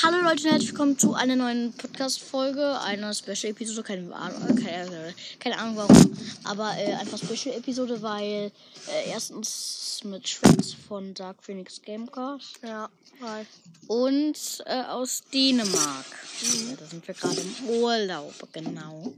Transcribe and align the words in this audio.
Hallo 0.00 0.16
Leute 0.22 0.44
und 0.44 0.50
herzlich 0.52 0.70
willkommen 0.70 0.98
zu 0.98 1.14
einer 1.14 1.36
neuen 1.36 1.72
Podcast-Folge, 1.74 2.80
einer 2.80 3.12
Special-Episode, 3.12 3.82
keine, 3.82 4.14
Ahnung- 4.14 4.56
keine, 4.56 5.14
keine 5.38 5.58
Ahnung 5.58 5.76
warum, 5.76 6.16
aber 6.44 6.72
äh, 6.78 6.94
einfach 6.94 7.18
Special-Episode, 7.18 8.00
weil 8.00 8.50
äh, 8.88 9.10
erstens 9.10 10.00
mit 10.04 10.28
Schwitz 10.28 10.72
von 10.74 11.12
Dark 11.14 11.42
Phoenix 11.44 11.82
Gamecast 11.82 12.58
Ja, 12.62 12.88
hi. 13.20 13.44
und 13.88 14.62
äh, 14.66 14.82
aus 14.84 15.24
Dänemark. 15.32 16.06
Ja, 16.42 16.76
da 16.76 16.86
sind 16.86 17.06
wir 17.06 17.14
gerade 17.14 17.40
im 17.40 17.68
Urlaub, 17.68 18.34
genau. 18.52 19.12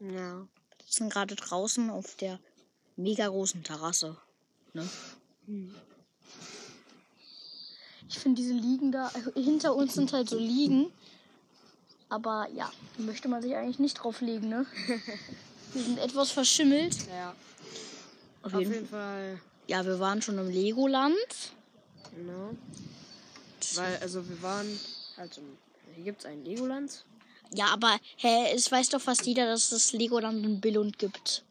Ja. 0.00 0.08
Wir 0.40 0.48
sitzen 0.86 1.08
gerade 1.08 1.34
draußen 1.36 1.88
auf 1.90 2.16
der 2.16 2.38
mega 2.96 3.28
großen 3.28 3.62
Terrasse. 3.64 4.16
Ne? 4.74 4.88
Ich 8.10 8.18
finde 8.18 8.42
diese 8.42 8.54
Liegen 8.54 8.90
da, 8.90 9.06
also 9.14 9.32
hinter 9.34 9.74
uns 9.74 9.94
sind 9.94 10.12
halt 10.12 10.28
so 10.28 10.36
Liegen. 10.36 10.90
Aber 12.08 12.48
ja, 12.52 12.70
möchte 12.98 13.28
man 13.28 13.40
sich 13.40 13.54
eigentlich 13.54 13.78
nicht 13.78 13.94
drauflegen, 13.94 14.48
ne? 14.48 14.66
Die 15.74 15.78
sind 15.78 15.98
etwas 15.98 16.32
verschimmelt. 16.32 16.96
Ja. 17.08 17.36
Auf 18.42 18.52
Auf 18.52 18.60
jeden 18.60 18.74
jeden 18.74 18.88
Fall. 18.88 19.40
Ja, 19.68 19.86
wir 19.86 20.00
waren 20.00 20.20
schon 20.20 20.36
im 20.38 20.48
Legoland. 20.50 21.14
Genau. 22.16 22.50
Weil, 23.76 23.96
also 23.98 24.28
wir 24.28 24.42
waren 24.42 24.80
halt 25.16 25.38
im. 25.38 25.56
Hier 25.94 26.04
gibt 26.04 26.20
es 26.20 26.26
ein 26.26 26.44
Legoland. 26.44 27.04
Ja, 27.54 27.66
aber 27.66 27.96
hä, 28.16 28.52
es 28.54 28.72
weiß 28.72 28.88
doch 28.88 29.00
fast 29.00 29.24
jeder, 29.26 29.46
dass 29.46 29.70
es 29.70 29.92
Legoland 29.92 30.44
in 30.44 30.60
Billund 30.60 30.98
gibt. 30.98 31.44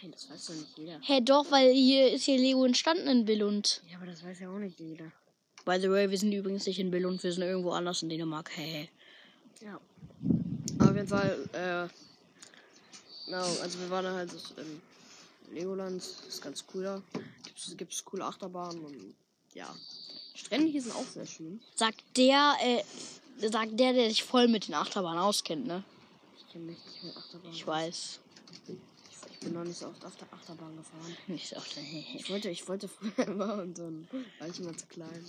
Nein, 0.00 0.10
das 0.10 0.28
weiß 0.28 0.46
doch 0.46 0.54
nicht 0.54 0.76
jeder. 0.76 0.98
Hä, 1.02 1.20
doch, 1.20 1.48
weil 1.52 1.72
hier 1.72 2.12
ist 2.12 2.24
hier 2.24 2.38
Lego 2.38 2.64
entstanden 2.64 3.06
in 3.06 3.24
Billund. 3.24 3.82
Ja, 3.88 3.98
aber 3.98 4.06
das 4.06 4.24
weiß 4.24 4.40
ja 4.40 4.50
auch 4.50 4.58
nicht 4.58 4.80
jeder. 4.80 5.12
By 5.68 5.78
the 5.78 5.90
way, 5.90 6.08
wir 6.10 6.16
sind 6.16 6.32
übrigens 6.32 6.64
nicht 6.64 6.78
in 6.78 6.90
Billund, 6.90 7.22
wir 7.22 7.30
sind 7.30 7.42
irgendwo 7.42 7.72
anders 7.72 8.02
in 8.02 8.08
Dänemark. 8.08 8.50
Hä. 8.56 8.88
Ja. 9.60 9.78
Auf 10.78 10.94
jeden 10.94 11.06
Fall, 11.06 11.46
äh. 11.52 11.86
Genau, 13.26 13.44
also 13.60 13.78
wir 13.78 13.90
waren 13.90 14.06
halt 14.06 14.30
im 14.56 14.80
Legoland. 15.54 16.00
Das 16.00 16.26
ist 16.26 16.40
ganz 16.40 16.64
cool 16.72 16.84
da. 16.84 17.02
Gibt's, 17.44 17.76
gibt's 17.76 18.02
coole 18.02 18.24
Achterbahnen 18.24 18.82
und 18.82 19.14
ja. 19.52 19.68
Strände 20.34 20.68
hier 20.68 20.80
sind 20.80 20.96
auch 20.96 21.04
sehr 21.04 21.26
schön. 21.26 21.60
Sagt 21.74 22.02
der, 22.16 22.54
äh, 22.62 22.82
sagt 23.46 23.78
der, 23.78 23.92
der 23.92 24.08
sich 24.08 24.24
voll 24.24 24.48
mit 24.48 24.68
den 24.68 24.74
Achterbahnen 24.74 25.20
auskennt, 25.20 25.66
ne? 25.66 25.84
Ich 26.38 26.50
kenne 26.50 26.64
mich 26.64 26.78
nicht 26.78 27.04
mit 27.04 27.14
Achterbahnen. 27.14 27.54
Ich 27.54 27.66
weiß. 27.66 28.20
Ich 29.40 29.44
bin 29.46 29.54
noch 29.54 29.62
nicht 29.64 29.78
so 29.78 29.86
oft 29.86 30.04
auf 30.04 30.16
der 30.16 30.26
Achterbahn 30.32 30.76
gefahren. 30.76 31.16
Ich 31.28 31.50
dachte, 31.50 31.78
Ich 32.16 32.28
wollte, 32.28 32.50
ich 32.50 32.66
wollte 32.68 32.88
früher 32.88 33.26
immer 33.28 33.62
und 33.62 33.78
dann 33.78 34.08
war 34.40 34.48
ich 34.48 34.58
immer 34.58 34.76
zu 34.76 34.86
klein. 34.86 35.24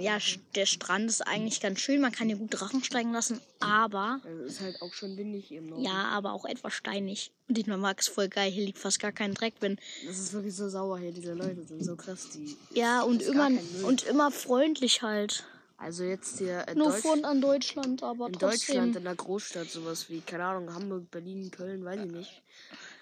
ja, 0.00 0.18
der 0.56 0.66
Strand 0.66 1.08
ist 1.08 1.20
eigentlich 1.26 1.60
ganz 1.60 1.78
schön, 1.80 2.00
man 2.00 2.10
kann 2.10 2.26
hier 2.26 2.36
gut 2.38 2.48
Drachen 2.58 2.82
steigen 2.82 3.12
lassen, 3.12 3.40
aber, 3.60 4.20
Also 4.24 4.42
ist 4.42 4.60
halt 4.60 4.82
auch 4.82 4.92
schon 4.92 5.16
windig 5.16 5.52
im 5.52 5.68
Norden. 5.68 5.84
ja, 5.84 6.06
aber 6.06 6.32
auch 6.32 6.44
etwas 6.44 6.72
steinig. 6.74 7.30
Und 7.48 7.56
ich 7.56 7.66
mag 7.68 8.00
es 8.00 8.08
voll 8.08 8.28
geil, 8.28 8.50
hier 8.50 8.64
liegt 8.66 8.78
fast 8.78 8.98
gar 8.98 9.12
kein 9.12 9.32
Dreck, 9.34 9.54
wenn, 9.60 9.78
Das 10.04 10.18
ist 10.18 10.32
wirklich 10.32 10.54
so 10.56 10.68
sauer 10.68 10.98
hier. 10.98 11.12
Diese 11.12 11.34
Leute 11.34 11.62
sind 11.64 11.84
so 11.84 11.94
krass. 11.94 12.28
Die 12.34 12.56
ja, 12.74 13.02
und 13.02 13.22
immer, 13.22 13.48
und 13.84 14.02
immer 14.02 14.32
freundlich 14.32 15.02
halt. 15.02 15.44
also 15.78 16.02
jetzt 16.02 16.38
hier 16.38 16.66
in, 16.66 16.78
Nur 16.78 16.90
Deutsch, 16.90 17.02
von 17.02 17.24
an 17.24 17.40
Deutschland, 17.40 18.02
aber 18.02 18.26
in 18.26 18.32
trotzdem. 18.32 18.48
Deutschland, 18.50 18.96
in 18.96 19.04
der 19.04 19.14
Großstadt, 19.14 19.70
sowas 19.70 20.10
wie, 20.10 20.20
keine 20.20 20.44
Ahnung, 20.46 20.74
Hamburg, 20.74 21.08
Berlin, 21.12 21.48
Köln, 21.52 21.84
weiß 21.84 22.00
ich 22.06 22.10
nicht. 22.10 22.42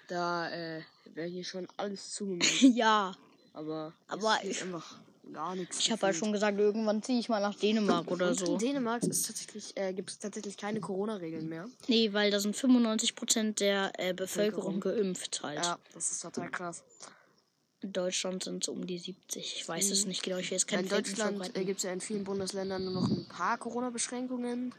Da 0.07 0.49
äh, 0.51 0.81
wäre 1.13 1.27
hier 1.27 1.43
schon 1.43 1.67
alles 1.77 2.11
zugemacht. 2.13 2.49
ja, 2.61 3.15
Aber, 3.53 3.93
Aber 4.07 4.37
ich- 4.43 4.61
einfach 4.61 4.97
gar 5.33 5.55
nichts. 5.55 5.79
ich 5.79 5.91
habe 5.91 6.03
halt 6.03 6.15
schon 6.15 6.31
gesagt, 6.31 6.59
irgendwann 6.59 7.01
ziehe 7.01 7.19
ich 7.19 7.29
mal 7.29 7.39
nach 7.39 7.55
Dänemark 7.55 8.11
oder 8.11 8.35
so. 8.35 8.53
in 8.53 8.59
Dänemark 8.59 9.01
ist 9.03 9.25
tatsächlich, 9.25 9.75
äh, 9.75 9.91
gibt 9.93 10.11
es 10.11 10.19
tatsächlich 10.19 10.55
keine 10.55 10.79
Corona-Regeln 10.79 11.49
mehr. 11.49 11.67
Nee, 11.87 12.13
weil 12.13 12.29
da 12.29 12.39
sind 12.39 12.55
95% 12.55 13.53
der 13.59 13.91
äh, 13.97 14.13
Bevölkerung 14.13 14.79
geimpft 14.79 15.41
halt. 15.41 15.63
Ja, 15.63 15.79
das 15.95 16.11
ist 16.11 16.21
total 16.21 16.51
krass. 16.51 16.83
In 17.81 17.91
Deutschland 17.93 18.43
sind 18.43 18.63
es 18.63 18.67
um 18.69 18.85
die 18.85 18.97
70. 18.99 19.55
Ich 19.57 19.67
weiß 19.67 19.89
es 19.91 20.05
nicht 20.05 20.21
genau. 20.23 20.37
Ich 20.37 20.49
will 20.51 20.57
jetzt 20.57 20.67
kein 20.67 20.81
in 20.83 20.89
Deutschland 20.89 21.57
äh, 21.57 21.65
gibt 21.65 21.77
es 21.79 21.83
ja 21.83 21.91
in 21.91 22.01
vielen 22.01 22.23
Bundesländern 22.23 22.83
nur 22.85 22.93
noch 22.93 23.07
ein 23.09 23.25
paar 23.27 23.57
Corona-Beschränkungen. 23.57 24.73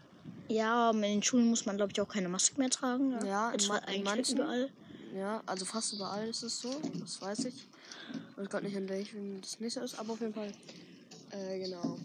Ja, 0.48 0.90
in 0.90 1.02
den 1.02 1.22
Schulen 1.22 1.46
muss 1.48 1.66
man, 1.66 1.76
glaube 1.76 1.92
ich, 1.92 2.00
auch 2.00 2.08
keine 2.08 2.28
Maske 2.28 2.58
mehr 2.58 2.70
tragen. 2.70 3.12
Ja, 3.26 3.48
in 3.50 3.58
Jetzt 3.58 3.68
ma- 3.68 3.74
war 3.74 3.82
in 3.82 3.88
eigentlich 3.88 4.04
manchen. 4.04 4.36
überall. 4.38 4.70
Ja, 5.16 5.42
also 5.46 5.64
fast 5.64 5.94
überall 5.94 6.28
ist 6.28 6.42
es 6.42 6.60
so, 6.60 6.70
das 7.00 7.20
weiß 7.22 7.46
ich. 7.46 7.54
Ich 7.54 8.38
weiß 8.38 8.48
gerade 8.50 8.66
nicht, 8.66 8.76
in 8.76 8.88
welchem 8.88 9.40
das 9.40 9.58
nicht 9.60 9.74
so 9.74 9.80
ist, 9.80 9.98
aber 9.98 10.12
auf 10.12 10.20
jeden 10.20 10.34
Fall. 10.34 10.52
Äh, 11.30 11.58
genau. 11.58 11.98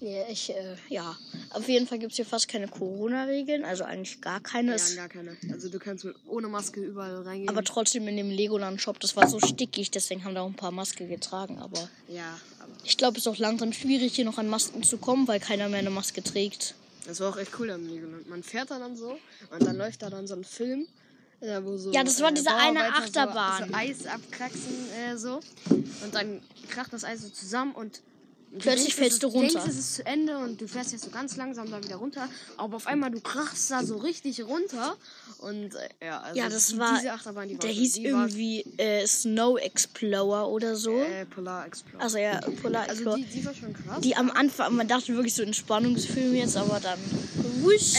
Ja, 0.00 0.28
ich, 0.28 0.50
äh, 0.50 0.76
ja. 0.88 1.16
Auf 1.50 1.68
jeden 1.68 1.86
Fall 1.86 1.98
gibt 1.98 2.12
es 2.12 2.16
hier 2.16 2.26
fast 2.26 2.48
keine 2.48 2.68
Corona-Regeln. 2.68 3.64
Also 3.64 3.84
eigentlich 3.84 4.20
gar 4.20 4.40
keine. 4.40 4.76
Ja, 4.76 4.94
gar 4.94 5.08
keine. 5.08 5.36
Also 5.52 5.68
du 5.68 5.78
kannst 5.78 6.04
mit, 6.04 6.14
ohne 6.26 6.48
Maske 6.48 6.80
überall 6.80 7.22
reingehen. 7.22 7.48
aber 7.48 7.62
trotzdem 7.64 8.06
in 8.08 8.16
dem 8.16 8.30
Legoland-Shop, 8.30 8.98
das 9.00 9.16
war 9.16 9.28
so 9.28 9.38
stickig, 9.40 9.90
deswegen 9.90 10.24
haben 10.24 10.34
da 10.34 10.42
auch 10.42 10.48
ein 10.48 10.54
paar 10.54 10.72
Maske 10.72 11.06
getragen. 11.06 11.58
Aber 11.58 11.88
ja, 12.08 12.38
aber 12.60 12.72
ich 12.84 12.96
glaube, 12.96 13.18
es 13.18 13.26
ist 13.26 13.28
auch 13.32 13.38
langsam 13.38 13.72
schwierig, 13.72 14.14
hier 14.14 14.24
noch 14.24 14.38
an 14.38 14.48
Masken 14.48 14.82
zu 14.82 14.98
kommen, 14.98 15.28
weil 15.28 15.40
keiner 15.40 15.68
mehr 15.68 15.80
eine 15.80 15.90
Maske 15.90 16.22
trägt. 16.22 16.74
das 17.06 17.20
war 17.20 17.30
auch 17.30 17.36
echt 17.38 17.52
cool 17.58 17.70
am 17.70 17.86
Legoland. 17.86 18.28
Man 18.28 18.42
fährt 18.42 18.70
da 18.70 18.78
dann 18.78 18.96
so 18.96 19.18
und 19.50 19.62
dann 19.62 19.76
läuft 19.76 20.02
da 20.02 20.10
dann 20.10 20.26
so 20.26 20.34
ein 20.34 20.44
Film. 20.44 20.86
Äh, 21.40 21.60
wo 21.62 21.76
so, 21.76 21.92
Ja, 21.92 22.02
das 22.04 22.20
war 22.20 22.32
diese 22.32 22.54
eine 22.54 22.94
Achterbahn. 22.94 23.64
So, 23.64 23.68
so 23.70 23.74
Eis 23.74 24.06
abkraxen, 24.06 24.90
äh, 25.12 25.16
so. 25.16 25.40
Und 25.70 26.14
dann 26.14 26.40
kracht 26.68 26.92
das 26.92 27.04
Eis 27.04 27.22
so 27.22 27.28
zusammen 27.28 27.72
und. 27.74 28.00
du 28.52 28.58
Plötzlich 28.60 28.94
fällst 28.94 29.14
es 29.14 29.18
du 29.20 29.26
runter. 29.26 29.52
denkst, 29.60 29.68
es 29.70 29.78
ist 29.78 29.94
zu 29.96 30.06
Ende 30.06 30.38
und 30.38 30.60
du 30.60 30.66
fährst 30.66 30.92
jetzt 30.92 31.04
so 31.04 31.10
ganz 31.10 31.36
langsam 31.36 31.70
da 31.70 31.82
wieder 31.82 31.96
runter. 31.96 32.28
Aber 32.56 32.76
auf 32.76 32.86
einmal, 32.86 33.10
du 33.10 33.20
krachst 33.20 33.70
da 33.70 33.84
so 33.84 33.96
richtig 33.98 34.40
runter. 34.44 34.96
Und 35.38 35.74
äh, 35.74 35.88
ja, 36.06 36.20
also 36.20 36.38
Ja, 36.38 36.48
das 36.48 36.68
die- 36.68 36.78
war. 36.78 36.94
Diese 36.96 37.12
Achterbahn, 37.12 37.48
die 37.48 37.54
war 37.54 37.60
Der 37.60 37.70
hieß 37.70 37.92
die 37.94 38.04
irgendwie 38.06 38.62
äh, 38.78 39.06
Snow 39.06 39.58
Explorer 39.58 40.48
oder 40.48 40.74
so. 40.76 40.96
Äh, 40.98 41.26
Polar 41.26 41.66
Explorer. 41.66 42.02
Also 42.02 42.16
ja, 42.18 42.40
Polar 42.62 42.82
Also 42.88 42.92
Explorer. 42.94 43.16
die, 43.18 43.24
die 43.24 43.44
war 43.44 43.54
schon 43.54 43.72
krass. 43.74 44.00
Die 44.00 44.16
am 44.16 44.30
Anfang, 44.30 44.74
man 44.74 44.88
dachte 44.88 45.14
wirklich 45.14 45.34
so 45.34 45.42
Entspannungsfilm 45.42 46.34
jetzt, 46.34 46.56
aber 46.56 46.80
dann. 46.80 46.98
Wusch. 47.62 47.92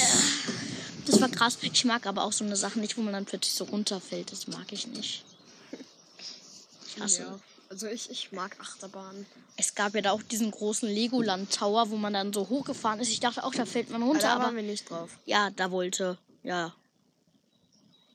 Das 1.07 1.22
war 1.22 1.29
krass. 1.29 1.57
Ich 1.62 1.85
mag 1.85 2.06
aber 2.06 2.23
auch 2.23 2.34
so 2.34 2.44
eine 2.44 2.56
Sache 2.56 2.79
nicht, 2.79 2.97
wo 2.97 3.01
man 3.01 3.13
dann 3.13 3.25
plötzlich 3.25 3.53
so 3.53 3.63
runterfällt. 3.66 4.31
Das 4.31 4.47
mag 4.47 4.72
ich 4.72 4.88
nicht. 4.88 5.23
Ich 6.88 7.00
hasse. 7.01 7.22
ja. 7.23 7.40
Also 7.69 7.88
ich, 7.88 8.09
ich 8.09 8.31
mag 8.31 8.56
Achterbahnen. 8.59 9.25
Es 9.57 9.75
gab 9.75 9.94
ja 9.95 10.01
da 10.01 10.12
auch 10.12 10.22
diesen 10.23 10.51
großen 10.51 10.88
Legoland 10.88 11.53
Tower, 11.53 11.90
wo 11.90 11.97
man 11.97 12.13
dann 12.13 12.31
so 12.31 12.47
hochgefahren 12.47 13.00
ist. 13.00 13.09
Ich 13.09 13.19
dachte 13.19 13.44
auch, 13.44 13.53
da 13.53 13.66
fällt 13.66 13.90
man 13.90 14.03
runter, 14.03 14.28
da 14.28 14.35
aber 14.35 14.45
waren 14.45 14.56
wir 14.56 14.63
nicht 14.63 14.90
drauf. 14.90 15.09
ja, 15.25 15.50
da 15.50 15.72
wollte, 15.72 16.18
ja. 16.44 16.73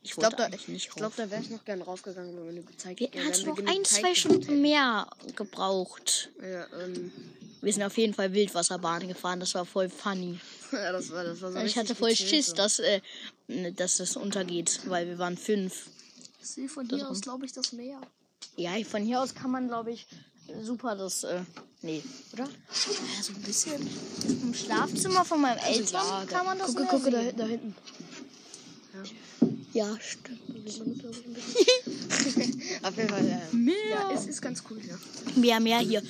Ich 0.05 0.13
glaube, 0.13 0.35
da, 0.37 0.49
ich 0.49 0.91
glaub, 0.91 1.15
da 1.15 1.31
wäre 1.31 1.43
ich 1.43 1.51
noch 1.51 1.65
gern 1.65 1.81
raufgegangen, 1.81 2.35
wenn 2.47 2.57
du 2.57 2.63
gezeigt 2.63 2.99
Wir 2.99 3.09
ja, 3.09 3.23
wir 3.25 3.47
noch 3.47 3.59
ein, 3.59 3.85
zwei 3.85 4.15
Stunden 4.15 4.61
mehr 4.61 5.07
gebraucht. 5.37 6.31
Ja, 6.41 6.67
ähm, 6.81 7.13
Wir 7.61 7.73
sind 7.73 7.85
auf 7.85 7.97
jeden 7.97 8.15
Fall 8.15 8.33
Wildwasserbahn 8.33 9.07
gefahren. 9.07 9.39
Das 9.39 9.55
war 9.55 9.65
voll 9.65 9.89
funny. 9.89 10.41
ja, 10.85 10.93
das 10.93 11.11
war, 11.11 11.25
das 11.25 11.41
war 11.43 11.53
so 11.53 11.59
Ich 11.59 11.77
hatte 11.77 11.95
voll 11.95 12.15
Schiss, 12.15 12.49
so. 12.49 12.55
dass, 12.55 12.79
äh, 12.79 13.01
ne, 13.49 13.73
dass 13.73 13.99
das 13.99 14.17
untergeht, 14.17 14.81
weil 14.87 15.07
wir 15.07 15.19
waren 15.19 15.37
fünf. 15.37 15.87
Ich 16.41 16.49
sehe 16.49 16.69
von 16.69 16.89
hier 16.89 17.09
aus, 17.09 17.21
glaube 17.21 17.47
ich, 17.47 17.53
das 17.53 17.73
Meer. 17.73 18.01
Ja, 18.57 18.73
von 18.85 19.03
hier 19.03 19.21
aus 19.21 19.35
kann 19.35 19.51
man, 19.51 19.69
glaube 19.69 19.93
ich, 19.93 20.07
super 20.63 20.97
das, 20.97 21.25
äh, 21.25 21.41
nee, 21.83 22.03
oder? 22.33 22.45
Ja, 22.45 23.23
so 23.23 23.33
ein 23.33 23.43
bisschen. 23.43 23.89
Im 24.43 24.55
Schlafzimmer 24.55 25.25
von 25.25 25.41
meinem 25.41 25.59
Eltern 25.59 25.87
Ja, 25.93 26.25
kann 26.29 26.47
man 26.47 26.59
das 26.59 26.75
gucke, 26.75 26.83
Meer 26.83 26.91
gucke, 26.91 27.11
da, 27.11 27.33
da 27.33 27.47
hinten. 27.47 27.75
Ja, 29.73 29.97
stimmt. 30.01 30.41
Auf 32.83 32.97
jeden 32.97 33.09
Fall, 33.09 33.27
äh, 33.27 33.57
Meer. 33.57 33.75
ja, 33.91 34.11
es 34.13 34.27
ist 34.27 34.43
ganz 34.43 34.63
cool 34.71 34.81
hier. 34.81 34.99
Mehr, 35.37 35.61
mehr 35.61 35.79
hier. 35.79 36.03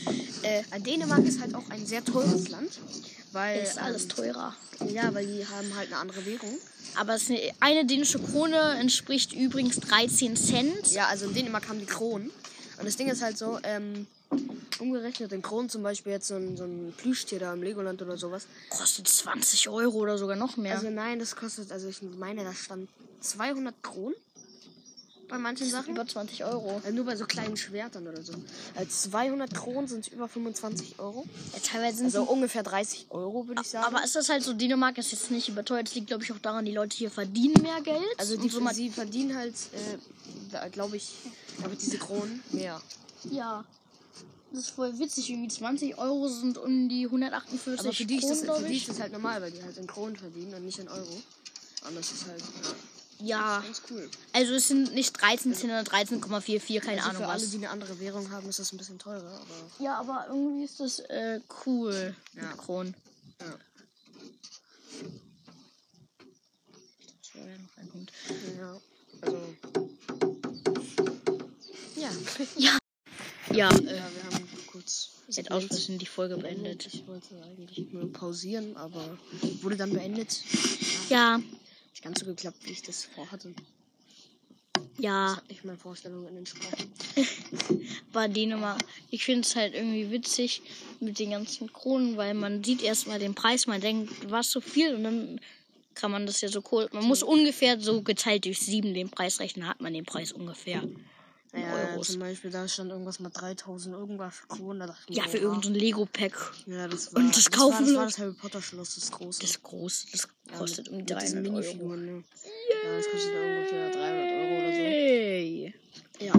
Äh, 0.42 0.62
Dänemark 0.80 1.24
ist 1.24 1.40
halt 1.40 1.54
auch 1.54 1.68
ein 1.70 1.86
sehr 1.86 2.04
teures 2.04 2.48
Land. 2.48 2.72
Weil, 3.32 3.62
Ist 3.62 3.78
alles 3.78 4.08
teurer. 4.08 4.54
ähm, 4.80 4.88
ja, 4.94 5.12
weil 5.14 5.26
die 5.26 5.46
haben 5.46 5.74
halt 5.76 5.88
eine 5.88 5.96
andere 5.96 6.24
Währung. 6.26 6.58
Aber 6.96 7.14
es 7.14 7.30
eine, 7.30 7.40
eine 7.60 7.86
dänische 7.86 8.18
Krone 8.18 8.76
entspricht 8.78 9.32
übrigens 9.32 9.80
13 9.80 10.36
Cent. 10.36 10.92
Ja, 10.92 11.06
also 11.06 11.26
in 11.26 11.34
Dänemark 11.34 11.68
haben 11.68 11.78
die 11.80 11.86
Kronen. 11.86 12.30
Und 12.78 12.86
das 12.86 12.96
Ding 12.96 13.08
ist 13.08 13.22
halt 13.22 13.38
so, 13.38 13.58
ähm, 13.62 14.06
umgerechnet 14.78 15.32
in 15.32 15.42
Kronen 15.42 15.68
zum 15.70 15.82
Beispiel 15.82 16.12
jetzt 16.12 16.28
so 16.28 16.34
ein, 16.34 16.56
so 16.56 16.64
ein 16.64 16.92
Plüschtier 16.96 17.38
da 17.38 17.52
im 17.52 17.62
Legoland 17.62 18.02
oder 18.02 18.16
sowas. 18.16 18.46
Kostet 18.68 19.08
20 19.08 19.68
Euro 19.68 19.98
oder 19.98 20.18
sogar 20.18 20.36
noch 20.36 20.56
mehr. 20.56 20.74
Also 20.74 20.90
nein, 20.90 21.18
das 21.18 21.36
kostet, 21.36 21.72
also 21.72 21.88
ich 21.88 22.02
meine, 22.18 22.44
da 22.44 22.52
stand 22.52 22.88
200 23.20 23.82
Kronen 23.82 24.14
bei 25.32 25.38
manchen 25.38 25.66
Sachen. 25.70 25.94
über 25.94 26.06
20 26.06 26.44
Euro. 26.44 26.82
Also 26.84 26.94
nur 26.94 27.06
bei 27.06 27.16
so 27.16 27.24
kleinen 27.24 27.56
Schwertern 27.56 28.06
oder 28.06 28.22
so. 28.22 28.34
Äh, 28.74 28.86
200 28.86 29.54
Kronen 29.54 29.88
sind 29.88 30.08
über 30.08 30.28
25 30.28 30.98
Euro. 30.98 31.24
Ja, 31.54 31.58
teilweise 31.60 31.96
sind 31.98 32.06
Also 32.06 32.24
ungefähr 32.24 32.62
30 32.62 33.06
Euro, 33.08 33.48
würde 33.48 33.62
ich 33.62 33.68
sagen. 33.68 33.86
Aber 33.86 34.04
ist 34.04 34.28
halt 34.28 34.42
so, 34.42 34.52
Dänemark 34.52 34.98
ist 34.98 35.10
jetzt 35.10 35.30
nicht 35.30 35.48
überteuert. 35.48 35.88
Es 35.88 35.94
liegt, 35.94 36.08
glaube 36.08 36.22
ich, 36.22 36.32
auch 36.32 36.38
daran, 36.38 36.66
die 36.66 36.72
Leute 36.72 36.94
hier 36.94 37.10
verdienen 37.10 37.62
mehr 37.62 37.80
Geld. 37.80 38.04
also 38.18 38.36
die, 38.36 38.50
so 38.50 38.60
sie 38.74 38.90
verdienen 38.90 39.34
halt, 39.34 39.54
äh, 40.52 40.68
glaube 40.68 40.98
ich, 40.98 41.14
aber 41.64 41.74
diese 41.74 41.96
Kronen 41.96 42.42
mehr. 42.50 42.80
ja. 43.30 43.64
Das 44.50 44.64
ist 44.64 44.70
voll 44.72 44.98
witzig, 44.98 45.30
irgendwie 45.30 45.48
20 45.48 45.96
Euro 45.96 46.28
sind 46.28 46.58
um 46.58 46.90
die 46.90 47.06
148 47.06 47.80
Aber 47.80 47.94
für 47.94 48.04
die, 48.04 48.16
ist 48.16 48.28
das, 48.28 48.40
für 48.40 48.44
glaub 48.44 48.58
die 48.66 48.74
ich. 48.74 48.82
ist 48.82 48.90
das 48.90 49.00
halt 49.00 49.12
normal, 49.12 49.40
weil 49.40 49.50
die 49.50 49.62
halt 49.62 49.78
in 49.78 49.86
Kronen 49.86 50.14
verdienen 50.14 50.52
und 50.52 50.66
nicht 50.66 50.78
in 50.78 50.88
Euro. 50.88 51.22
Und 51.88 51.96
das 51.96 52.12
ist 52.12 52.26
halt 52.26 52.42
ja, 52.42 52.70
Ja, 53.22 53.60
ganz 53.60 53.82
cool. 53.90 54.10
also 54.32 54.54
es 54.54 54.68
sind 54.68 54.94
nicht 54.94 55.12
13 55.12 55.54
Cent 55.54 55.72
oder 55.72 55.82
13,44, 55.82 56.80
keine 56.80 56.98
Also 56.98 57.08
Ahnung 57.10 57.22
für 57.22 57.28
alle, 57.28 57.42
was. 57.42 57.50
die 57.50 57.56
eine 57.58 57.70
andere 57.70 57.98
Währung 58.00 58.30
haben, 58.30 58.48
ist 58.48 58.58
das 58.58 58.72
ein 58.72 58.78
bisschen 58.78 58.98
teurer, 58.98 59.40
aber 59.40 59.70
Ja, 59.84 59.98
aber 59.98 60.26
irgendwie 60.28 60.64
ist 60.64 60.80
das 60.80 60.98
äh, 61.00 61.40
cool 61.66 62.14
Ja. 62.34 62.42
mit 62.42 62.58
Kronen. 62.58 62.94
ja. 63.40 63.58
Das 67.20 67.34
war 67.34 67.48
ja 67.48 67.58
noch 67.58 67.76
ein 67.76 67.92
Hund. 67.94 68.12
Ja, 68.58 68.80
also. 69.22 69.54
Ja. 71.96 72.10
Ja, 73.50 73.68
äh, 73.68 73.84
ja, 73.96 74.08
wir 74.14 74.24
haben 74.32 74.48
kurz. 74.68 75.10
jetzt 75.28 75.50
aus 75.50 75.64
Versehen 75.64 75.98
die 75.98 76.06
Folge 76.06 76.38
beendet. 76.38 76.86
Ich 76.86 77.06
wollte 77.06 77.34
eigentlich 77.42 77.92
nur 77.92 78.10
pausieren, 78.10 78.76
aber 78.78 79.18
wurde 79.60 79.76
dann 79.76 79.92
beendet. 79.92 80.40
Ja, 81.10 81.38
Nicht 82.02 82.16
ganz 82.16 82.18
so 82.18 82.26
geklappt, 82.26 82.58
wie 82.64 82.72
ich 82.72 82.82
das 82.82 83.04
vorhatte. 83.04 83.54
Das 84.74 84.84
ja, 84.98 85.36
hat 85.36 85.48
nicht 85.48 85.64
meinen 85.64 85.78
Vorstellungen 85.78 86.36
entsprochen. 86.36 86.90
war 88.12 88.28
Dänemark. 88.28 88.82
Ich 89.10 89.24
finde 89.24 89.42
es 89.42 89.54
halt 89.54 89.74
irgendwie 89.74 90.10
witzig 90.10 90.62
mit 90.98 91.20
den 91.20 91.30
ganzen 91.30 91.72
Kronen, 91.72 92.16
weil 92.16 92.34
man 92.34 92.64
sieht 92.64 92.82
erstmal 92.82 93.20
den 93.20 93.36
Preis, 93.36 93.68
man 93.68 93.80
denkt, 93.80 94.12
was 94.28 94.50
so 94.50 94.60
viel 94.60 94.96
und 94.96 95.04
dann 95.04 95.40
kann 95.94 96.10
man 96.10 96.26
das 96.26 96.40
ja 96.40 96.48
so 96.48 96.64
cool. 96.72 96.88
Man 96.90 97.04
muss 97.04 97.22
ungefähr 97.22 97.80
so 97.80 98.02
geteilt 98.02 98.46
durch 98.46 98.58
sieben 98.58 98.94
den 98.94 99.08
Preis 99.08 99.38
rechnen, 99.38 99.68
hat 99.68 99.80
man 99.80 99.94
den 99.94 100.04
Preis 100.04 100.32
ungefähr. 100.32 100.82
Ja, 101.54 101.90
Euros. 101.92 102.08
zum 102.08 102.20
Beispiel, 102.20 102.50
da 102.50 102.66
stand 102.66 102.90
irgendwas 102.90 103.20
mit 103.20 103.38
3000 103.38 103.94
irgendwas 103.94 104.48
Kronen. 104.48 104.90
Ich 105.08 105.10
mir, 105.10 105.16
Ja, 105.16 105.28
für 105.28 105.36
irgendein 105.36 105.74
Lego-Pack. 105.74 106.52
Ja, 106.66 106.88
das 106.88 107.08
Und 107.08 107.16
war, 107.16 107.22
das 107.24 107.44
das, 107.44 107.50
kaufen 107.50 107.72
war, 107.74 107.80
das 107.80 107.88
wir 107.90 107.96
war 107.98 108.04
das 108.06 108.18
Harry 108.18 108.32
Potter 108.32 108.62
Schloss, 108.62 108.94
das 108.94 109.10
große. 109.10 109.40
Das 109.42 109.50
ist 109.50 109.62
groß, 109.62 110.06
das 110.12 110.28
Ja, 110.50 110.56
kostet 110.58 110.90
mit 110.90 111.10
diesen 111.10 111.44
300 111.44 111.66
Euro. 111.66 111.96
Ne? 111.96 112.24
Ja, 112.84 112.96
das 112.96 113.06
kostet 113.10 113.32
ungefähr 113.34 113.90
300 113.90 114.32
Euro 114.32 114.58
oder 114.58 114.72
so. 114.72 114.78
Hey. 114.82 115.74
Ja. 116.20 116.32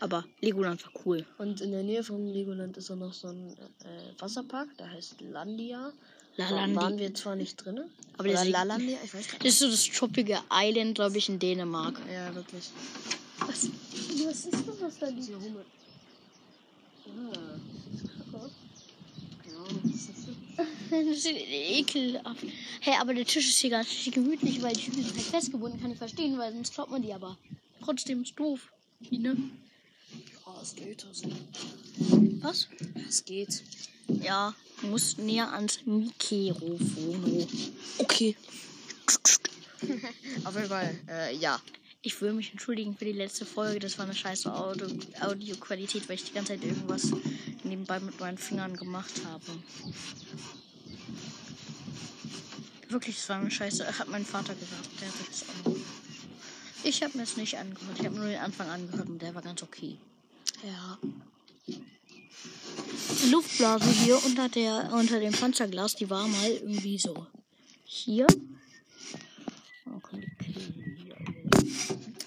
Aber 0.00 0.24
Legoland 0.40 0.84
war 0.84 0.92
cool. 1.06 1.24
Und 1.38 1.60
in 1.60 1.70
der 1.70 1.82
Nähe 1.82 2.02
von 2.02 2.26
Legoland 2.26 2.76
ist 2.76 2.90
auch 2.90 2.96
noch 2.96 3.12
so 3.12 3.28
ein 3.28 3.56
äh, 3.84 4.20
Wasserpark, 4.20 4.76
der 4.78 4.90
heißt 4.90 5.20
Landia. 5.20 5.92
Lalandi. 6.36 6.76
waren 6.76 6.98
wir 6.98 7.14
zwar 7.14 7.36
nicht 7.36 7.56
drin, 7.64 7.80
Aber 8.18 8.36
sieht- 8.36 8.50
Lalandia, 8.50 8.98
ich 9.04 9.14
weiß 9.14 9.28
gar 9.28 9.38
Das 9.38 9.48
ist 9.48 9.58
so 9.60 9.70
das 9.70 9.84
Tropical 9.86 10.40
Island, 10.52 10.94
glaube 10.96 11.16
ich, 11.18 11.28
in 11.28 11.38
Dänemark. 11.38 11.98
nicht. 12.00 12.12
Ja, 12.12 12.34
wirklich. 12.34 12.64
Was, 13.40 13.68
was 14.26 14.44
ist 14.46 14.52
das, 14.52 14.80
was 14.80 14.98
da 14.98 15.06
liegt? 15.08 15.18
Diese 15.18 15.34
Hummel. 15.40 15.64
Ah. 17.06 17.32
Das? 18.32 18.50
Das 20.90 21.16
ist 21.16 21.26
ekelhaft. 21.26 22.44
Hey, 22.80 22.94
aber 23.00 23.14
der 23.14 23.24
Tisch 23.24 23.48
ist 23.48 23.58
hier 23.58 23.70
ganz 23.70 23.88
gemütlich, 24.10 24.62
weil 24.62 24.72
die 24.74 24.82
Stühle 24.82 25.02
sind 25.02 25.16
halt 25.16 25.26
festgebunden. 25.26 25.80
Kann 25.80 25.90
ich 25.90 25.98
verstehen, 25.98 26.38
weil 26.38 26.52
sonst 26.52 26.72
klappt 26.74 26.90
man 26.90 27.02
die 27.02 27.12
aber. 27.12 27.36
Trotzdem 27.82 28.22
ist 28.22 28.38
doof. 28.38 28.60
Wie, 29.00 29.18
ne? 29.18 29.36
Ja, 30.46 30.60
es 30.62 30.74
geht 30.74 31.06
also. 31.06 31.28
Was? 32.42 32.68
Es 33.08 33.24
geht. 33.24 33.62
Ja, 34.08 34.54
du 34.80 34.88
musst 34.88 35.18
näher 35.18 35.50
ans 35.52 35.78
Mikrofon. 35.86 37.48
Okay. 37.98 38.36
Auf 40.44 40.54
jeden 40.54 40.68
Fall, 40.68 40.98
äh, 41.08 41.36
ja. 41.36 41.60
Ich 42.02 42.20
will 42.20 42.34
mich 42.34 42.50
entschuldigen 42.50 42.94
für 42.94 43.06
die 43.06 43.12
letzte 43.12 43.46
Folge. 43.46 43.78
Das 43.78 43.96
war 43.96 44.04
eine 44.04 44.14
scheiße 44.14 44.54
Audio 44.54 44.86
Audioqualität, 45.20 46.06
weil 46.06 46.16
ich 46.16 46.24
die 46.24 46.34
ganze 46.34 46.52
Zeit 46.52 46.62
irgendwas 46.62 47.12
nebenbei 47.62 47.98
mit 47.98 48.20
meinen 48.20 48.36
Fingern 48.36 48.76
gemacht 48.76 49.22
habe. 49.24 49.44
Wirklich, 52.88 53.16
das 53.16 53.28
war 53.30 53.38
eine 53.38 53.50
scheiße. 53.50 53.98
Hat 53.98 54.08
mein 54.08 54.26
Vater 54.26 54.54
gesagt. 54.54 54.88
Der 55.00 55.08
hat 55.08 55.16
sich 55.16 55.28
das 55.28 55.48
angehört. 55.48 55.86
Ich 56.82 57.02
habe 57.02 57.16
mir 57.16 57.24
es 57.24 57.38
nicht 57.38 57.56
angehört. 57.56 57.98
Ich 57.98 58.04
habe 58.04 58.16
nur 58.16 58.26
den 58.26 58.40
Anfang 58.40 58.68
angehört 58.68 59.08
und 59.08 59.22
der 59.22 59.34
war 59.34 59.40
ganz 59.40 59.62
okay. 59.62 59.96
Ja. 60.64 60.98
Die 61.66 63.30
Luftblase 63.30 63.90
hier 63.90 64.24
unter, 64.24 64.48
der, 64.48 64.90
unter 64.92 65.20
dem 65.20 65.32
Panzerglas, 65.32 65.94
die 65.94 66.08
war 66.08 66.26
mal 66.26 66.50
irgendwie 66.50 66.98
so. 66.98 67.26
Hier. 67.84 68.26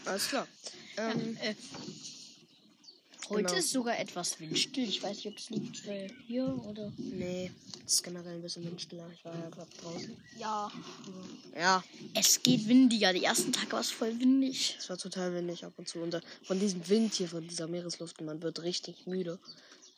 Alles 0.06 0.28
klar. 0.30 0.48
Ähm, 0.98 1.38
Äh, 1.42 1.54
heute 3.30 3.44
Genau. 3.44 3.58
ist 3.60 3.72
sogar 3.72 4.00
etwas 4.00 4.40
windstill. 4.40 4.84
Ich 4.88 5.02
weiß 5.04 5.18
nicht, 5.18 5.28
ob 5.28 5.38
es 5.38 5.50
liegt 5.50 5.86
äh, 5.88 6.10
hier 6.28 6.46
oder. 6.68 6.92
nee, 6.98 7.52
das 7.84 7.94
ist 7.96 8.04
generell 8.04 8.36
ein 8.36 8.42
bisschen 8.42 8.66
windstiller. 8.66 9.08
Ich 9.14 9.24
war 9.26 9.34
ja 9.36 9.50
gerade 9.50 9.70
draußen. 9.82 10.16
Ja. 10.38 10.72
Ja, 11.56 11.84
Es 12.14 12.42
geht 12.44 12.68
windiger. 12.68 13.14
Die 13.14 13.24
ersten 13.24 13.52
Tage 13.54 13.72
war 13.72 13.82
es 13.82 13.92
voll 13.92 14.20
windig. 14.20 14.76
es 14.80 14.90
war 14.90 14.98
total 14.98 15.34
windig 15.34 15.64
ab 15.66 15.74
und 15.78 15.88
zu. 15.88 16.00
Und 16.00 16.14
äh, 16.14 16.22
von 16.44 16.60
diesem 16.60 16.88
Wind 16.90 17.14
hier, 17.16 17.28
von 17.28 17.48
dieser 17.48 17.68
Meeresluft, 17.68 18.22
man 18.22 18.42
wird 18.42 18.62
richtig 18.64 19.08
müde. 19.08 19.40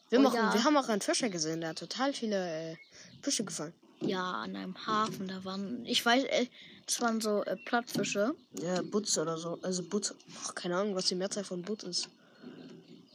Wir, 0.09 0.19
Oh 0.19 0.23
haben, 0.23 0.27
auch, 0.27 0.33
ja. 0.35 0.53
wir 0.53 0.63
haben 0.63 0.77
auch 0.77 0.89
einen 0.89 1.01
Fischer 1.01 1.29
gesehen, 1.29 1.61
der 1.61 1.69
hat 1.71 1.79
total 1.79 2.13
viele 2.13 2.71
äh, 2.71 2.75
Fische 3.21 3.43
gefangen. 3.43 3.73
Ja, 4.01 4.31
an 4.43 4.55
einem 4.55 4.87
Hafen. 4.87 5.27
Da 5.27 5.43
waren. 5.43 5.85
Ich 5.85 6.05
weiß, 6.05 6.23
äh, 6.23 6.47
das 6.85 7.01
waren 7.01 7.19
so 7.21 7.43
äh, 7.43 7.57
Plattfische. 7.57 8.33
Ja, 8.61 8.81
Butz 8.81 9.17
oder 9.17 9.37
so. 9.37 9.59
Also 9.61 9.83
Butz. 9.83 10.15
Ach, 10.45 10.55
keine 10.55 10.77
Ahnung, 10.77 10.95
was 10.95 11.05
die 11.07 11.15
Mehrzahl 11.15 11.43
von 11.43 11.61
Butt 11.61 11.83
ist. 11.83 12.09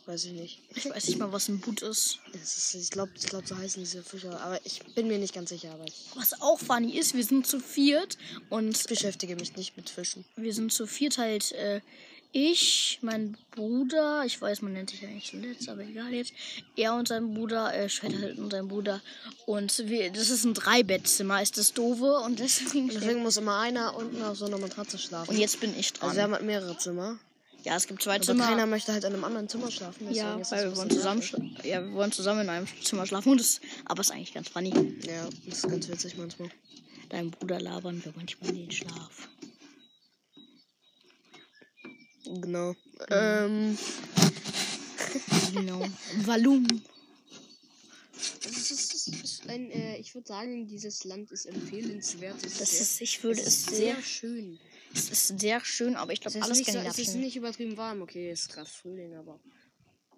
Weiß 0.07 0.25
ich 0.27 0.33
nicht. 0.33 0.61
Ich 0.75 0.85
weiß 0.89 1.09
nicht 1.09 1.19
mal, 1.19 1.33
was 1.33 1.49
ein 1.49 1.61
Boot 1.61 1.81
ist. 1.83 2.19
Ist 2.35 2.75
ich 2.75 2.91
glaube, 2.91 3.13
ich 3.17 3.27
glaub, 3.27 3.47
so 3.47 3.57
heißen 3.57 3.83
diese 3.83 4.03
Fische. 4.03 4.39
Aber 4.39 4.61
ich 4.65 4.81
bin 4.95 5.09
mir 5.09 5.19
nicht 5.19 5.35
ganz 5.35 5.49
sicher. 5.49 5.73
Aber 5.73 5.85
ich 5.85 5.95
Was 6.15 6.41
auch 6.43 6.59
funny 6.59 6.99
ist, 6.99 7.15
wir 7.15 7.25
sind 7.25 7.47
zu 7.47 7.59
viert 7.59 8.19
und 8.51 8.87
beschäftige 8.87 9.35
mich 9.37 9.57
nicht 9.57 9.77
mit 9.77 9.89
Fischen. 9.89 10.25
wir 10.37 10.53
sind 10.53 10.73
zu 10.73 10.87
viert 10.87 11.17
halt 11.17 11.53
äh, 11.53 11.81
ich, 12.37 12.99
mein 13.01 13.37
Bruder, 13.53 14.25
ich 14.27 14.43
weiß, 14.43 14.61
man 14.63 14.73
nennt 14.73 14.91
sich 14.91 15.03
ja 15.03 15.09
nicht 15.09 15.31
zuletzt, 15.31 15.69
aber 15.69 15.83
egal 15.83 16.13
jetzt. 16.13 16.33
Er 16.75 16.95
und 16.97 17.07
sein 17.07 17.33
Bruder, 17.33 17.73
äh, 17.73 17.89
Schwester 17.89 18.21
halt 18.21 18.39
und 18.39 18.51
sein 18.51 18.67
Bruder. 18.67 19.01
Und 19.47 19.89
wir, 19.89 20.11
das 20.11 20.31
ist 20.31 20.43
ein 20.45 20.53
Dreibettzimmer, 20.53 21.41
ist 21.41 21.59
das 21.59 21.75
doofe 21.75 22.17
und 22.25 22.41
deswegen. 22.41 22.89
Deswegen 22.89 23.23
muss 23.23 23.37
immer 23.37 23.61
einer 23.61 23.97
unten 23.97 24.21
auf 24.21 24.37
so 24.37 24.47
einer 24.47 24.59
Matratze 24.59 24.99
schlafen. 24.99 25.31
Und 25.31 25.39
jetzt 25.39 25.61
bin 25.61 25.79
ich 25.79 25.93
dran. 25.93 26.09
also 26.09 26.17
wir 26.17 26.23
haben 26.25 26.33
halt 26.33 26.43
mehrere 26.43 26.77
Zimmer. 26.77 27.21
Ja, 27.65 27.77
es 27.77 27.87
gibt 27.87 28.03
zwei 28.03 28.17
Aber 28.17 28.25
Zimmer. 28.25 28.45
keiner 28.47 28.67
möchte 28.67 28.93
halt 28.93 29.05
in 29.05 29.13
einem 29.13 29.25
anderen 29.25 29.49
Zimmer 29.49 29.71
schlafen. 29.71 30.13
ja, 30.13 30.37
ist 30.37 30.53
das 30.53 30.59
weil 30.59 30.71
wir 30.71 30.77
wollen 30.77 30.91
zusammen, 30.91 31.57
ja, 31.65 31.83
wir 31.85 31.93
wollen 31.93 32.13
zusammen 32.13 32.43
in 32.43 32.49
einem 32.51 32.67
Zimmer 32.83 33.07
schlafen. 33.07 33.33
Und 33.33 33.41
das, 33.41 33.61
aber 33.85 34.01
ist 34.01 34.11
eigentlich 34.11 34.35
ganz 34.35 34.49
funny. 34.49 34.73
Ja, 35.03 35.29
das 35.47 35.59
ist 35.59 35.69
ganz 35.69 35.89
witzig 35.89 36.17
manchmal. 36.17 36.51
Deinem 37.09 37.31
Bruder 37.31 37.61
labern 37.61 38.05
wir 38.05 38.13
manchmal 38.17 38.51
in 38.51 38.57
den 38.57 38.71
Schlaf. 38.71 39.29
Genau. 42.25 42.75
Ähm, 43.11 43.77
Genau. 45.53 45.87
Volumen. 46.25 46.85
es 48.17 48.71
ist, 48.71 48.95
es 48.95 49.07
ist 49.07 49.49
ein, 49.49 49.71
äh, 49.71 49.97
ich 49.99 50.15
würde 50.15 50.27
sagen, 50.27 50.67
dieses 50.67 51.05
Land 51.05 51.31
ist 51.31 51.47
empfehlenswert. 51.47 52.45
Es 52.45 52.59
Das 52.59 52.71
sehr, 52.71 52.81
ist, 52.81 53.01
ich 53.01 53.23
würde 53.23 53.41
es 53.41 53.47
es 53.47 53.57
ist 53.59 53.67
sehr, 53.71 53.95
sehr 53.95 54.03
schön. 54.03 54.59
Es 54.95 55.11
ist 55.11 55.41
sehr 55.41 55.65
schön, 55.65 55.97
aber 55.97 56.13
ich 56.13 56.21
glaube, 56.21 56.39
ist, 56.39 56.45
alles 56.45 56.59
nicht 56.59 56.73
so, 56.73 56.79
es 56.79 56.99
ist 56.99 57.15
nicht 57.15 57.37
übertrieben 57.37 57.77
warm. 57.77 58.03
Okay, 58.03 58.31
es 58.31 58.43
ist 58.43 58.53
gerade 58.53 58.69
Frühling, 58.69 59.15
aber. 59.15 59.41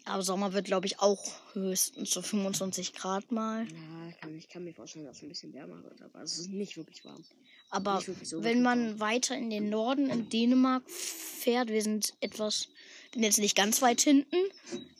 Aber 0.04 0.23
Sommer 0.23 0.52
wird, 0.52 0.66
glaube 0.66 0.87
ich, 0.87 1.00
auch 1.00 1.33
höchstens 1.54 2.12
so 2.12 2.23
25 2.23 2.92
Grad 2.92 3.33
mal. 3.33 3.66
Ja, 3.66 4.09
ich 4.09 4.21
kann, 4.21 4.37
ich 4.37 4.49
kann 4.49 4.62
mir 4.62 4.73
vorstellen, 4.73 5.04
dass 5.04 5.16
es 5.16 5.23
ein 5.25 5.28
bisschen 5.28 5.52
wärmer 5.52 5.83
wird, 5.83 6.00
aber 6.00 6.23
es 6.23 6.38
ist 6.38 6.49
nicht 6.50 6.76
wirklich 6.76 7.04
warm. 7.04 7.25
Aber 7.71 8.06
wirklich 8.06 8.28
so 8.28 8.45
wenn 8.45 8.62
man 8.62 9.00
weiter 9.00 9.37
in 9.37 9.50
den 9.50 9.68
Norden, 9.68 10.09
in 10.09 10.28
Dänemark 10.28 10.88
fährt, 10.88 11.71
wir 11.71 11.83
sind 11.83 12.14
etwas, 12.21 12.68
bin 13.11 13.25
jetzt 13.25 13.38
nicht 13.38 13.56
ganz 13.56 13.83
weit 13.83 14.00
hinten, 14.00 14.37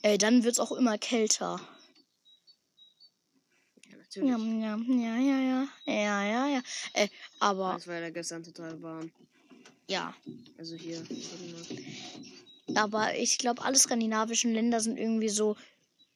äh, 0.01 0.17
dann 0.17 0.43
wird 0.43 0.53
es 0.53 0.59
auch 0.59 0.73
immer 0.73 0.97
kälter. 0.97 1.61
Ja. 4.15 4.37
Ja, 4.37 4.37
ja, 4.37 5.17
ja, 5.17 5.67
ja, 5.85 6.23
ja, 6.23 6.47
ja. 6.47 6.61
Äh, 6.93 7.07
aber 7.39 7.75
Es 7.77 7.87
war 7.87 7.99
ja 7.99 8.09
gestern 8.09 8.43
total 8.43 8.81
warm. 8.81 9.11
Ja, 9.87 10.13
Also 10.57 10.75
hier. 10.75 11.01
aber 12.75 13.15
ich 13.15 13.37
glaube, 13.37 13.63
alle 13.63 13.77
skandinavischen 13.77 14.53
Länder 14.53 14.79
sind 14.79 14.97
irgendwie 14.97 15.29
so 15.29 15.55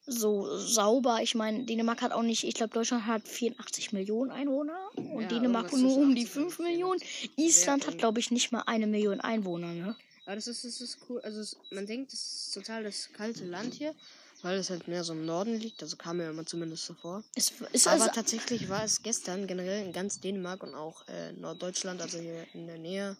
so 0.07 0.57
sauber. 0.57 1.19
Ich 1.21 1.35
meine, 1.35 1.63
Dänemark 1.63 2.01
hat 2.01 2.11
auch 2.11 2.23
nicht, 2.23 2.43
ich 2.43 2.55
glaube, 2.55 2.73
Deutschland 2.73 3.05
hat 3.05 3.27
84 3.27 3.93
Millionen 3.93 4.31
Einwohner 4.31 4.79
und 4.95 5.21
Ja, 5.21 5.27
Dänemark 5.27 5.71
nur 5.73 5.95
um 5.97 6.15
die 6.15 6.23
80 6.25 6.37
und 6.37 6.51
5 6.51 6.59
Millionen. 6.59 6.99
Island 7.37 7.87
hat, 7.87 7.97
glaube 7.99 8.19
ich, 8.19 8.31
nicht 8.31 8.51
mal 8.51 8.63
eine 8.65 8.87
Million 8.87 9.21
Einwohner, 9.21 9.71
ne? 9.73 9.95
Aber 10.25 10.35
das 10.35 10.47
ist, 10.47 10.65
das 10.65 10.81
ist 10.81 10.97
cool. 11.07 11.21
Also 11.21 11.39
es, 11.39 11.55
man 11.69 11.85
denkt, 11.85 12.13
das 12.13 12.19
ist 12.19 12.53
total 12.53 12.83
das 12.83 13.09
kalte 13.13 13.45
Land 13.45 13.75
hier, 13.75 13.93
weil 14.41 14.57
es 14.57 14.69
halt 14.71 14.87
mehr 14.87 15.03
so 15.03 15.13
im 15.13 15.25
Norden 15.25 15.59
liegt. 15.59 15.81
Also 15.83 15.97
kam 15.97 16.17
mir 16.17 16.29
immer 16.29 16.45
zumindest 16.45 16.85
so 16.85 16.93
vor. 16.95 17.23
Es 17.35 17.51
ist 17.71 17.87
Aber 17.87 18.01
also, 18.03 18.13
tatsächlich 18.13 18.69
war 18.69 18.83
es 18.83 19.03
gestern 19.03 19.45
generell 19.45 19.85
in 19.85 19.93
ganz 19.93 20.19
Dänemark 20.19 20.63
und 20.63 20.73
auch 20.73 21.07
äh, 21.07 21.31
Norddeutschland, 21.33 22.01
also 22.01 22.17
hier 22.17 22.45
in 22.53 22.65
der 22.67 22.79
Nähe 22.79 23.17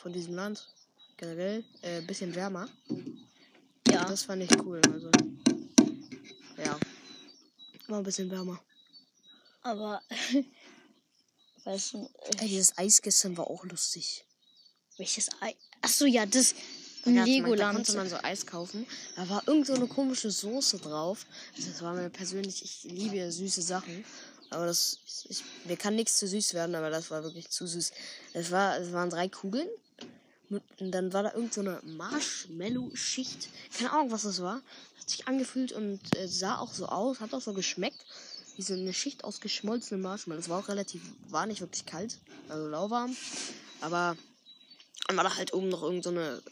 von 0.00 0.12
diesem 0.12 0.34
Land, 0.34 0.68
generell 1.16 1.64
ein 1.82 2.02
äh, 2.02 2.06
bisschen 2.06 2.34
wärmer. 2.34 2.68
ja. 3.88 4.04
Das 4.04 4.22
fand 4.24 4.42
ich 4.42 4.50
cool. 4.64 4.80
Also 4.92 5.10
ja. 6.64 6.78
War 7.88 7.98
ein 7.98 8.04
bisschen 8.04 8.30
wärmer. 8.30 8.60
Aber, 9.62 10.00
weißt 11.64 11.92
du, 11.94 12.08
Ey, 12.38 12.48
dieses 12.48 12.76
Eis 12.78 13.02
gestern 13.02 13.36
war 13.36 13.48
auch 13.48 13.64
lustig. 13.64 14.24
welches 14.96 15.28
Ei? 15.40 15.54
Achso, 15.82 16.06
ja, 16.06 16.24
das 16.24 16.54
Da, 16.54 16.56
hat 17.00 17.06
man, 17.06 17.16
da 17.16 17.24
Legoland. 17.24 17.74
konnte 17.76 17.92
man 17.96 18.08
so 18.08 18.16
Eis 18.22 18.46
kaufen. 18.46 18.86
Da 19.16 19.28
war 19.28 19.46
irgend 19.46 19.66
so 19.66 19.74
eine 19.74 19.86
komische 19.86 20.30
Soße 20.30 20.78
drauf. 20.78 21.26
Also 21.56 21.70
das 21.70 21.82
war 21.82 21.94
mir 21.94 22.08
persönlich, 22.10 22.62
ich 22.64 22.84
liebe 22.84 23.16
ja 23.16 23.30
süße 23.30 23.60
Sachen. 23.62 24.04
Aber 24.50 24.66
das, 24.66 24.98
ich, 25.28 25.44
mir 25.64 25.76
kann 25.76 25.94
nichts 25.94 26.18
zu 26.18 26.26
süß 26.26 26.54
werden, 26.54 26.74
aber 26.74 26.90
das 26.90 27.10
war 27.10 27.22
wirklich 27.22 27.50
zu 27.50 27.66
süß. 27.66 27.92
Es 28.32 28.50
war, 28.50 28.78
es 28.78 28.92
waren 28.92 29.08
drei 29.10 29.28
Kugeln. 29.28 29.68
Und 30.50 30.90
dann 30.90 31.12
war 31.12 31.22
da 31.22 31.32
irgend 31.32 31.54
so 31.54 31.60
eine 31.60 31.80
Marshmallow-Schicht. 31.84 33.48
Keine 33.78 33.92
Ahnung, 33.92 34.10
was 34.10 34.22
das 34.22 34.42
war. 34.42 34.62
Hat 34.98 35.08
sich 35.08 35.28
angefühlt 35.28 35.72
und 35.72 36.00
äh, 36.16 36.26
sah 36.26 36.58
auch 36.58 36.72
so 36.72 36.86
aus, 36.86 37.20
hat 37.20 37.32
auch 37.34 37.40
so 37.40 37.52
geschmeckt. 37.52 38.04
Wie 38.56 38.62
so 38.62 38.74
eine 38.74 38.92
Schicht 38.92 39.24
aus 39.24 39.40
geschmolzenen 39.40 40.02
Marshmallows. 40.02 40.44
Es 40.44 40.50
war 40.50 40.58
auch 40.58 40.68
relativ, 40.68 41.00
war 41.28 41.46
nicht 41.46 41.60
wirklich 41.60 41.86
kalt, 41.86 42.18
also 42.48 42.66
lauwarm. 42.66 43.16
Aber 43.80 44.16
dann 45.06 45.16
war 45.16 45.24
da 45.24 45.36
halt 45.36 45.54
oben 45.54 45.68
noch 45.68 45.82
irgend 45.82 46.04
so 46.04 46.10
eine 46.10 46.42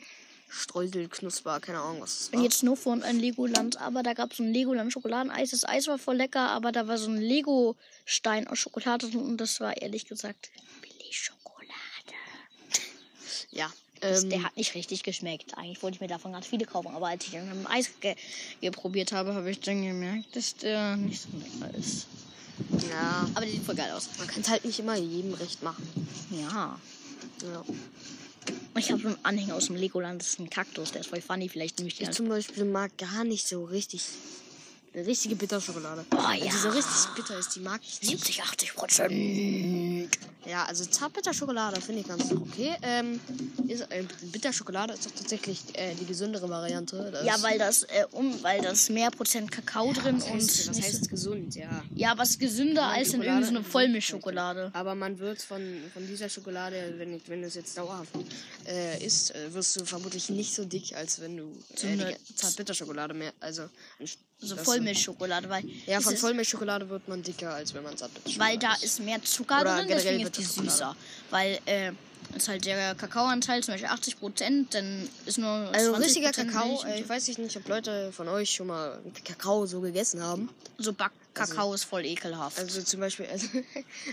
Streuselknusper, 0.48 1.60
keine 1.60 1.80
Ahnung, 1.80 2.00
was 2.00 2.18
das 2.18 2.28
bin 2.30 2.40
war. 2.40 2.44
jetzt 2.44 2.62
nur 2.62 2.76
von 2.76 3.02
ein 3.02 3.18
Legoland, 3.18 3.76
aber 3.80 4.02
da 4.02 4.14
gab 4.14 4.30
es 4.30 4.38
so 4.38 4.42
ein 4.42 4.52
Legoland 4.52 4.92
Schokoladeneis. 4.92 5.50
Das 5.50 5.64
Eis 5.64 5.86
war 5.88 5.98
voll 5.98 6.16
lecker, 6.16 6.48
aber 6.50 6.72
da 6.72 6.88
war 6.88 6.96
so 6.98 7.10
ein 7.10 7.18
Lego-Stein 7.18 8.46
aus 8.48 8.58
Schokolade 8.58 9.06
und 9.08 9.36
das 9.36 9.60
war 9.60 9.76
ehrlich 9.76 10.06
gesagt 10.06 10.50
Billig-Schokolade. 10.80 11.38
Ja. 13.50 13.70
Ähm, 14.02 14.30
Der 14.30 14.42
hat 14.44 14.56
nicht 14.56 14.74
richtig 14.74 15.02
geschmeckt. 15.02 15.56
Eigentlich 15.56 15.82
wollte 15.82 15.96
ich 15.96 16.00
mir 16.00 16.08
davon 16.08 16.32
ganz 16.32 16.46
viele 16.46 16.64
kaufen, 16.64 16.88
aber 16.94 17.08
als 17.08 17.24
ich 17.26 17.32
dann 17.32 17.46
mit 17.48 17.56
dem 17.56 17.66
Eis 17.66 17.90
ge 18.00 18.14
geprobiert 18.60 19.12
habe, 19.12 19.34
habe 19.34 19.50
ich 19.50 19.60
dann 19.60 19.82
gemerkt, 19.82 20.34
dass 20.36 20.54
der 20.56 20.96
nicht 20.96 21.22
so 21.22 21.28
lecker 21.38 21.74
ist. 21.76 22.06
ja, 22.90 23.28
Aber 23.34 23.44
der 23.44 23.50
sieht 23.54 23.64
voll 23.64 23.74
geil 23.74 23.90
aus. 23.92 24.08
man 24.18 24.26
kann 24.26 24.42
es 24.42 24.48
halt 24.48 24.64
nicht 24.64 24.78
immer 24.78 24.96
jedem 24.96 25.34
recht 25.34 25.62
machen. 25.62 25.86
Ja. 26.30 26.78
Ja. 27.42 27.64
Ich 28.76 28.90
habe 28.92 29.02
so 29.02 29.08
einen 29.08 29.18
Anhänger 29.24 29.54
aus 29.56 29.66
dem 29.66 29.76
Legoland, 29.76 30.20
das 30.22 30.28
ist 30.28 30.38
ein 30.40 30.48
Kaktus, 30.50 30.92
der 30.92 31.00
ist 31.00 31.08
voll 31.08 31.20
funny, 31.20 31.48
vielleicht 31.48 31.78
nehme 31.78 31.88
ich 31.88 31.96
den. 31.96 32.08
Ich 32.10 32.16
zum 32.16 32.28
Beispiel 32.28 32.64
mag 32.64 32.96
gar 32.96 33.24
nicht 33.24 33.46
so 33.46 33.64
richtig. 33.64 34.02
Eine 34.98 35.06
richtige 35.06 35.36
Bitterschokolade. 35.36 36.04
Oh, 36.10 36.16
Weil 36.16 36.40
ja. 36.40 36.46
Die 36.50 36.56
so 36.56 36.70
richtig 36.70 37.14
bitter 37.14 37.38
ist, 37.38 37.54
die 37.54 37.60
mag 37.60 37.80
ich 37.84 38.02
nicht. 38.02 38.10
70, 38.10 38.42
80 38.42 38.74
Prozent. 38.74 39.12
Ja, 40.44 40.64
also 40.64 40.84
Zartbitterschokolade 40.86 41.80
finde 41.80 42.00
ich 42.00 42.08
ganz 42.08 42.32
okay. 42.32 42.74
Ähm, 42.82 43.20
ist, 43.68 43.82
äh, 43.92 44.02
Bitterschokolade 44.22 44.94
ist 44.94 45.06
doch 45.06 45.12
tatsächlich 45.12 45.60
äh, 45.74 45.94
die 45.94 46.04
gesündere 46.06 46.48
Variante. 46.48 47.10
Das 47.12 47.24
Ja, 47.24 47.40
weil 47.42 47.58
das, 47.58 47.84
äh, 47.84 48.06
um, 48.10 48.42
weil 48.42 48.60
das 48.62 48.88
mehr 48.88 49.10
Prozent 49.12 49.52
Kakao 49.52 49.92
drin 49.92 50.16
was 50.16 50.24
und 50.24 50.32
heißt, 50.40 50.68
was 50.70 50.76
nicht 50.76 50.88
heißt 50.88 51.08
gesund, 51.10 51.54
ja. 51.54 51.70
so, 51.70 51.94
ja, 51.94 52.14
was 52.18 52.38
gesünder 52.38 52.80
Ja, 52.82 52.88
als 52.88 53.08
in 53.08 53.20
Schokolade- 53.22 53.40
irgendeine 53.42 53.64
Vollmilchschokolade. 53.64 54.70
Aber 54.72 54.94
man 54.96 55.18
wird 55.20 55.42
von, 55.42 55.60
von 55.92 56.06
dieser 56.08 56.28
Schokolade, 56.28 56.94
wenn, 56.96 57.20
wenn 57.28 57.42
du 57.42 57.46
es 57.46 57.54
jetzt 57.54 57.76
dauerhaft 57.78 58.10
äh, 58.66 59.04
isst, 59.04 59.32
äh, 59.34 59.52
wirst 59.54 59.78
du 59.78 59.84
vermutlich 59.84 60.28
nicht 60.30 60.54
so 60.54 60.64
dick, 60.64 60.96
als 60.96 61.20
wenn 61.20 61.36
du 61.36 61.52
So 61.76 61.86
äh, 61.86 62.16
Zartbitterschokolade 62.34 63.14
mehr. 63.14 63.32
Also, 63.38 63.68
anst- 64.00 64.18
So 64.40 64.54
dass 64.54 64.64
Vollmilchschokolade, 64.94 65.48
weil, 65.48 65.64
ja, 65.86 66.00
von 66.00 66.14
ist, 66.14 66.20
Vollmilchschokolade 66.20 66.88
wird 66.88 67.08
man 67.08 67.22
dicker, 67.22 67.54
als 67.54 67.74
wenn 67.74 67.82
man 67.82 67.96
Zartbitterschokolade 67.96 68.52
weil 68.52 68.58
da 68.58 68.74
ist 68.82 69.00
mehr 69.00 69.22
Zucker 69.22 69.60
Oder 69.60 69.76
drin, 69.78 69.88
deswegen 69.88 70.26
ist 70.26 70.36
die 70.38 70.44
süßer. 70.44 70.96
Weil, 71.30 71.58
äh, 71.66 71.92
ist 72.36 72.48
halt 72.48 72.64
der 72.66 72.94
Kakaoanteil 72.94 73.62
zum 73.62 73.74
Beispiel 73.74 73.88
80 73.88 74.18
Prozent, 74.18 74.74
dann 74.74 75.08
ist 75.24 75.38
nur 75.38 75.48
Also 75.48 75.94
20% 75.94 76.04
richtiger 76.04 76.32
Kakao, 76.32 76.68
Milch 76.68 76.84
äh, 76.84 77.00
ich 77.00 77.08
weiß 77.08 77.38
nicht, 77.38 77.56
ob 77.56 77.68
Leute 77.68 78.12
von 78.12 78.28
euch 78.28 78.50
schon 78.50 78.66
mal 78.66 78.98
Kakao 79.24 79.66
so 79.66 79.80
gegessen 79.80 80.22
haben. 80.22 80.50
so 80.78 80.92
Backkakao 80.92 81.72
ist 81.74 81.84
voll 81.84 82.04
ekelhaft. 82.04 82.58
Also 82.58 82.82
zum 82.82 83.00
Beispiel, 83.00 83.26
also, 83.32 83.46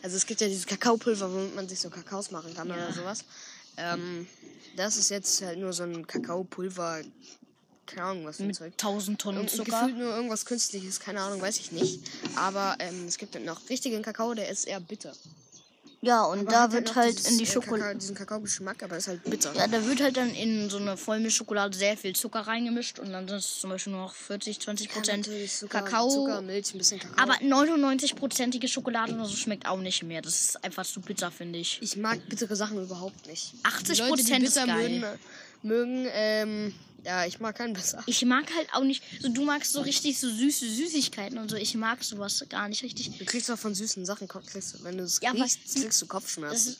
also 0.03 0.15
es 0.15 0.25
gibt 0.25 0.39
ja 0.41 0.47
dieses 0.47 0.65
Kakaopulver, 0.65 1.31
womit 1.31 1.55
man 1.55 1.67
sich 1.67 1.79
so 1.79 1.89
Kakaos 1.89 2.31
machen 2.31 2.53
kann 2.53 2.69
Ja. 2.69 2.75
oder 2.75 2.93
sowas. 2.93 3.25
Ähm, 3.77 4.27
das 4.77 4.95
ist 4.97 5.09
jetzt 5.09 5.41
halt 5.41 5.59
nur 5.59 5.73
so 5.73 5.83
ein 5.83 6.07
Kakaopulver, 6.07 7.01
keine 7.87 8.03
Ahnung, 8.03 8.25
was 8.25 8.37
für 8.37 8.43
ein 8.43 8.53
Zeug. 8.53 8.73
1000 8.73 9.19
Tonnen 9.21 9.39
Und 9.41 9.49
Zucker. 9.49 9.81
gefühlt 9.81 9.97
nur 9.97 10.15
irgendwas 10.15 10.45
Künstliches, 10.45 10.99
keine 10.99 11.21
Ahnung, 11.21 11.41
weiß 11.41 11.59
ich 11.59 11.71
nicht. 11.71 11.99
Aber 12.35 12.75
ähm, 12.79 13.05
es 13.07 13.17
gibt 13.17 13.39
noch 13.43 13.69
richtigen 13.69 14.01
Kakao, 14.01 14.33
der 14.33 14.49
ist 14.49 14.65
eher 14.65 14.79
bitter. 14.79 15.13
Ja, 16.01 16.23
und 16.25 16.41
Aber 16.41 16.51
da 16.51 16.71
wird 16.71 16.95
halt 16.95 17.17
dieses, 17.17 17.31
in 17.31 17.37
die 17.39 17.45
äh, 17.45 17.47
Schokolade. 17.47 17.79
Kakao, 17.81 17.99
diesen 17.99 18.15
Kakaogeschmack, 18.15 18.83
aber 18.83 18.97
ist 18.97 19.07
halt 19.07 19.23
bitter. 19.23 19.51
Ja, 19.55 19.65
da 19.65 19.83
wird 19.87 20.01
halt 20.01 20.17
dann 20.17 20.29
in 20.35 20.69
so 20.69 20.77
eine 20.77 20.97
Vollmilchschokolade 20.97 21.75
sehr 21.75 21.97
viel 21.97 22.15
Zucker 22.15 22.41
reingemischt 22.41 22.99
und 22.99 23.11
dann 23.11 23.27
sind 23.27 23.37
es 23.39 23.59
zum 23.59 23.71
Beispiel 23.71 23.93
nur 23.93 24.03
noch 24.03 24.13
40, 24.13 24.59
20 24.59 24.87
Ja, 24.87 24.93
Prozent 24.93 25.25
natürlich 25.25 25.53
Zucker, 25.55 25.81
Kakao. 25.81 26.09
Zucker, 26.11 26.41
Milch, 26.41 26.75
ein 26.75 26.77
bisschen 26.77 26.99
Kakao. 26.99 27.23
Aber 27.23 27.33
99-prozentige 27.35 28.67
Schokolade 28.67 29.13
oder 29.13 29.25
so 29.25 29.35
schmeckt 29.35 29.67
auch 29.67 29.79
nicht 29.79 30.03
mehr. 30.03 30.21
Das 30.21 30.39
ist 30.39 30.63
einfach 30.63 30.85
zu 30.85 31.01
bitter, 31.01 31.31
finde 31.31 31.57
ich. 31.57 31.79
ich 31.81 31.97
mag 31.97 32.19
bittere 32.29 32.55
Sachen 32.55 32.83
überhaupt 32.83 33.25
nicht. 33.25 33.53
80 33.63 33.97
Die 33.97 34.01
Leute, 34.03 34.15
die 34.17 34.21
Prozent 34.21 34.43
ist 34.43 34.55
geil. 34.57 34.67
mögen, 34.89 35.05
mögen 35.63 36.07
ähm, 36.11 36.73
ja, 37.05 37.25
ich 37.25 37.39
mag 37.39 37.55
keinen 37.55 37.73
besser. 37.73 38.03
Ich 38.07 38.25
mag 38.25 38.45
halt 38.55 38.67
auch 38.73 38.83
nicht, 38.83 39.03
so 39.21 39.29
du 39.29 39.43
magst 39.43 39.71
so 39.73 39.81
richtig 39.81 40.19
so 40.19 40.29
süße 40.29 40.67
Süßigkeiten 40.69 41.37
und 41.37 41.49
so. 41.49 41.55
Ich 41.55 41.75
mag 41.75 42.03
sowas 42.03 42.43
gar 42.49 42.67
nicht 42.67 42.83
richtig. 42.83 43.17
Du 43.17 43.25
kriegst 43.25 43.47
doch 43.49 43.57
von 43.59 43.75
süßen 43.75 44.05
Sachen, 44.05 44.27
kriegst, 44.27 44.83
wenn 44.83 44.97
du 44.97 45.03
es 45.03 45.19
Ja, 45.21 45.31
kriegst, 45.31 45.59
kriegst 45.75 46.01
du 46.01 46.05
Das 46.05 46.07
Kopfschmerzen. 46.09 46.75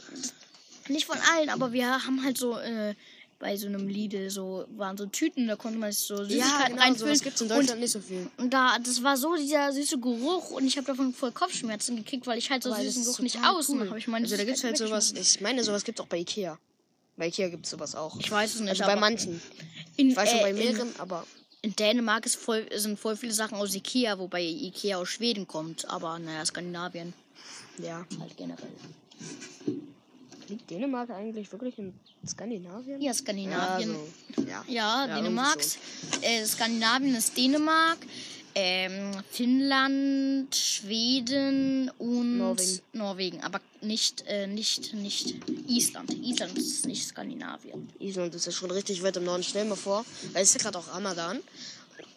nicht 0.90 1.06
von 1.06 1.18
allen, 1.36 1.50
aber 1.50 1.72
wir 1.74 1.88
haben 2.06 2.24
halt 2.24 2.38
so 2.38 2.58
äh, 2.58 2.96
bei 3.38 3.58
so 3.58 3.68
einem 3.68 3.88
Lidl 3.88 4.30
so 4.30 4.66
waren 4.76 4.98
so 4.98 5.06
Tüten, 5.08 5.48
da 5.48 5.56
konnte 5.56 5.78
man 5.78 5.92
sich 5.92 6.06
so 6.06 6.18
Süßigkeiten 6.24 6.50
ja, 6.60 6.68
genau, 6.70 6.82
reinfüllen. 6.82 6.98
sowas 7.16 7.22
gibt 7.22 7.36
es 7.36 7.42
in 7.42 7.52
und 7.52 7.58
Deutschland 7.58 7.82
nicht 7.82 7.92
so 7.92 8.00
viel. 8.00 8.30
Und 8.38 8.54
da, 8.54 8.80
das 8.80 9.04
war 9.04 9.18
so 9.18 9.36
dieser 9.36 9.74
süße 9.74 10.00
Geruch 10.00 10.52
und 10.52 10.66
ich 10.66 10.78
habe 10.78 10.88
davon 10.88 11.14
voll 11.14 11.32
Kopfschmerzen 11.34 11.98
gekriegt, 11.98 12.26
weil 12.28 12.38
ich 12.38 12.50
halt 12.50 12.64
so 12.64 12.70
das 12.70 12.82
süßen 12.82 13.04
Geruch 13.04 13.20
nicht 13.20 13.38
aus. 13.46 13.70
Und 13.70 13.82
cool. 13.82 13.90
habe 13.90 14.00
ich 14.00 14.08
meine 14.08 14.26
Also 14.26 14.38
da 14.38 14.44
gibt 14.46 14.58
es 14.58 14.64
halt 14.64 14.78
sowas, 14.78 15.12
ich 15.12 15.42
meine, 15.42 15.64
sowas 15.64 15.84
gibt 15.84 16.00
es 16.00 16.04
auch 16.04 16.08
bei 16.10 16.18
Ikea. 16.20 16.58
Bei 17.18 17.28
Ikea 17.28 17.50
gibt 17.50 17.66
es 17.66 17.72
sowas 17.72 17.94
auch. 17.96 18.18
Ich 18.20 18.32
weiß 18.32 18.56
es 18.56 18.60
nicht, 18.62 18.70
Also 18.70 18.84
bei 18.86 18.96
manchen. 18.96 19.42
In, 19.98 20.10
Ich 20.10 20.16
weiß 20.16 20.30
schon 20.30 20.40
äh, 20.40 20.44
bei 20.44 20.50
in, 20.52 20.58
mehreren, 20.58 20.90
aber 20.98 21.26
in 21.62 21.76
Dänemark 21.76 22.26
ist 22.26 22.36
voll, 22.36 22.68
sind 22.76 23.00
voll 23.00 23.16
viele 23.16 23.34
Sachen 23.34 23.58
aus 23.58 23.74
Ikea, 23.74 24.20
wobei 24.20 24.44
Ikea 24.44 24.98
aus 24.98 25.10
Schweden 25.10 25.48
kommt. 25.48 25.90
Aber 25.90 26.20
naja, 26.20 26.46
Skandinavien 26.46 27.14
ja. 27.80 28.06
halt 28.20 28.38
generell. 28.38 28.70
Liegt 30.48 30.70
Dänemark 30.70 31.10
eigentlich 31.10 31.52
wirklich 31.52 31.78
in 31.80 31.94
Skandinavien? 32.28 33.02
Ja, 33.02 33.14
Skandinavien. 33.14 33.96
Ja, 33.96 34.36
so. 34.36 34.42
ja. 34.44 34.64
Ja, 34.68 35.08
Ja, 35.08 35.16
Dänemark. 35.16 35.60
Äh, 36.22 36.46
Skandinavien 36.46 37.16
ist 37.16 37.36
Dänemark, 37.36 37.98
ähm, 38.56 39.12
Finnland, 39.32 40.56
Schweden 40.56 41.92
und 41.98 42.38
Norwegen. 42.38 42.80
Norwegen. 42.94 43.44
Aber 43.44 43.60
nicht, 43.82 44.24
äh, 44.28 44.48
nicht, 44.48 44.94
nicht 44.94 45.36
Island. 45.68 46.14
Island 46.14 46.58
ist 46.58 46.86
nicht 46.86 47.06
Skandinavien. 47.06 47.90
Island 48.00 48.34
ist 48.34 48.46
ja 48.46 48.52
schon 48.54 48.72
richtig 48.72 49.04
weit 49.04 49.18
im 49.18 49.26
Norden. 49.26 49.44
Stell 49.44 49.64
dir 49.64 49.70
mal 49.70 49.76
vor, 49.76 50.06
weil 50.32 50.44
es 50.44 50.50
ist 50.50 50.56
ja 50.56 50.70
gerade 50.70 50.80
auch 50.80 50.96
Ramadan. 50.96 51.40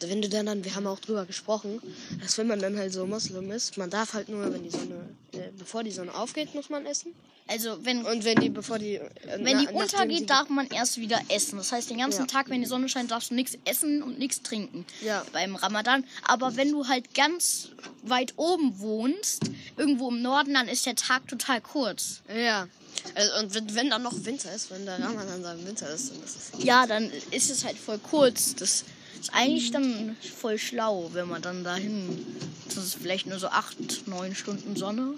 Wenn 0.00 0.22
du 0.22 0.28
dann, 0.28 0.46
dann, 0.46 0.64
wir 0.64 0.74
haben 0.76 0.86
auch 0.86 1.00
drüber 1.00 1.24
gesprochen, 1.26 1.80
dass 2.20 2.38
wenn 2.38 2.46
man 2.46 2.60
dann 2.60 2.76
halt 2.78 2.92
so 2.92 3.04
Moslem 3.06 3.50
ist, 3.50 3.76
man 3.76 3.90
darf 3.90 4.12
halt 4.14 4.28
nur, 4.28 4.52
wenn 4.52 4.62
die 4.62 4.70
Sonne, 4.70 5.08
äh, 5.32 5.38
bevor 5.58 5.82
die 5.82 5.90
Sonne 5.90 6.14
aufgeht, 6.14 6.54
muss 6.54 6.70
man 6.70 6.86
essen. 6.86 7.12
Also 7.50 7.78
wenn, 7.82 8.04
Und 8.04 8.24
wenn 8.24 8.38
die, 8.40 8.50
bevor 8.50 8.78
die, 8.78 8.96
äh, 8.96 9.08
wenn 9.38 9.56
na- 9.56 9.60
die 9.64 9.68
untergeht, 9.74 10.20
die- 10.20 10.26
darf 10.26 10.50
man 10.50 10.68
erst 10.68 10.98
wieder 10.98 11.18
essen. 11.30 11.56
Das 11.56 11.72
heißt, 11.72 11.88
den 11.90 11.98
ganzen 11.98 12.20
Ja. 12.22 12.26
Tag, 12.26 12.48
wenn 12.50 12.60
die 12.60 12.66
Sonne 12.66 12.88
scheint, 12.90 13.10
darfst 13.10 13.30
du 13.30 13.34
nichts 13.34 13.56
essen 13.64 14.02
und 14.02 14.18
nichts 14.18 14.42
trinken. 14.42 14.84
Ja. 15.00 15.24
Beim 15.32 15.56
Ramadan. 15.56 16.04
Aber 16.24 16.56
wenn 16.56 16.70
du 16.70 16.86
halt 16.86 17.14
ganz 17.14 17.70
weit 18.02 18.34
oben 18.36 18.78
wohnst, 18.80 19.40
irgendwo 19.78 20.10
im 20.10 20.20
Norden, 20.22 20.52
dann 20.54 20.68
ist 20.68 20.84
der 20.86 20.94
Tag 20.94 21.26
total 21.26 21.60
kurz. 21.62 22.20
Ja. 22.32 22.68
Also, 23.14 23.32
und 23.40 23.54
wenn, 23.54 23.74
wenn 23.74 23.90
dann 23.90 24.02
noch 24.02 24.12
Winter 24.24 24.54
ist, 24.54 24.70
wenn 24.70 24.84
der 24.84 25.00
Ramadan 25.00 25.42
dann 25.42 25.66
Winter 25.66 25.88
ist, 25.90 26.10
dann 26.10 26.22
ist 26.22 26.36
es. 26.54 26.64
Ja, 26.64 26.86
dann 26.86 27.10
ist 27.30 27.50
es 27.50 27.64
halt 27.64 27.78
voll 27.78 27.98
kurz. 27.98 28.54
Das 28.56 28.84
ist 29.20 29.32
eigentlich 29.32 29.70
dann 29.70 30.16
voll 30.20 30.58
schlau, 30.58 31.10
wenn 31.12 31.28
man 31.28 31.42
dann 31.42 31.64
dahin. 31.64 32.24
Das 32.66 32.76
ist 32.78 32.94
vielleicht 32.94 33.26
nur 33.26 33.38
so 33.38 33.48
acht, 33.48 34.06
neun 34.06 34.34
Stunden 34.34 34.76
Sonne. 34.76 35.14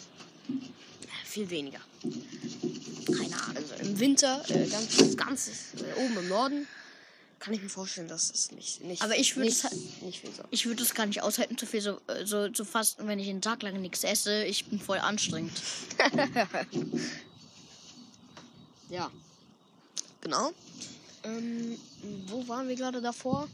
Viel 1.24 1.48
weniger. 1.50 1.80
Keine 3.06 3.36
Ahnung. 3.42 3.56
Also 3.56 3.74
im 3.80 4.00
Winter, 4.00 4.42
äh, 4.48 4.66
ganz, 4.66 5.16
ganz 5.16 5.48
äh, 5.76 6.00
oben 6.04 6.16
im 6.18 6.28
Norden, 6.28 6.66
kann 7.38 7.54
ich 7.54 7.62
mir 7.62 7.68
vorstellen, 7.70 8.08
dass 8.08 8.30
es 8.30 8.50
nicht, 8.52 8.82
nicht, 8.82 9.00
Aber 9.02 9.16
ich 9.16 9.36
würd 9.36 9.46
nicht, 9.46 9.58
es 9.58 9.64
halt- 9.64 10.02
nicht 10.02 10.20
viel 10.20 10.30
so. 10.32 10.42
Ich 10.50 10.66
würde 10.66 10.82
es 10.82 10.92
gar 10.94 11.06
nicht 11.06 11.22
aushalten, 11.22 11.56
zu 11.56 11.66
viel 11.66 11.80
so, 11.80 12.00
äh, 12.08 12.26
so 12.26 12.48
zu 12.48 12.64
fasten, 12.64 13.06
wenn 13.06 13.18
ich 13.18 13.28
einen 13.28 13.40
Tag 13.42 13.62
lang 13.62 13.80
nichts 13.80 14.02
esse. 14.04 14.44
Ich 14.44 14.66
bin 14.66 14.78
voll 14.80 14.98
anstrengend. 14.98 15.52
Ja. 18.88 19.10
Genau. 20.20 20.50
Ähm, 21.22 21.78
wo 22.26 22.46
waren 22.48 22.68
wir 22.68 22.74
gerade 22.76 23.00
davor? 23.00 23.48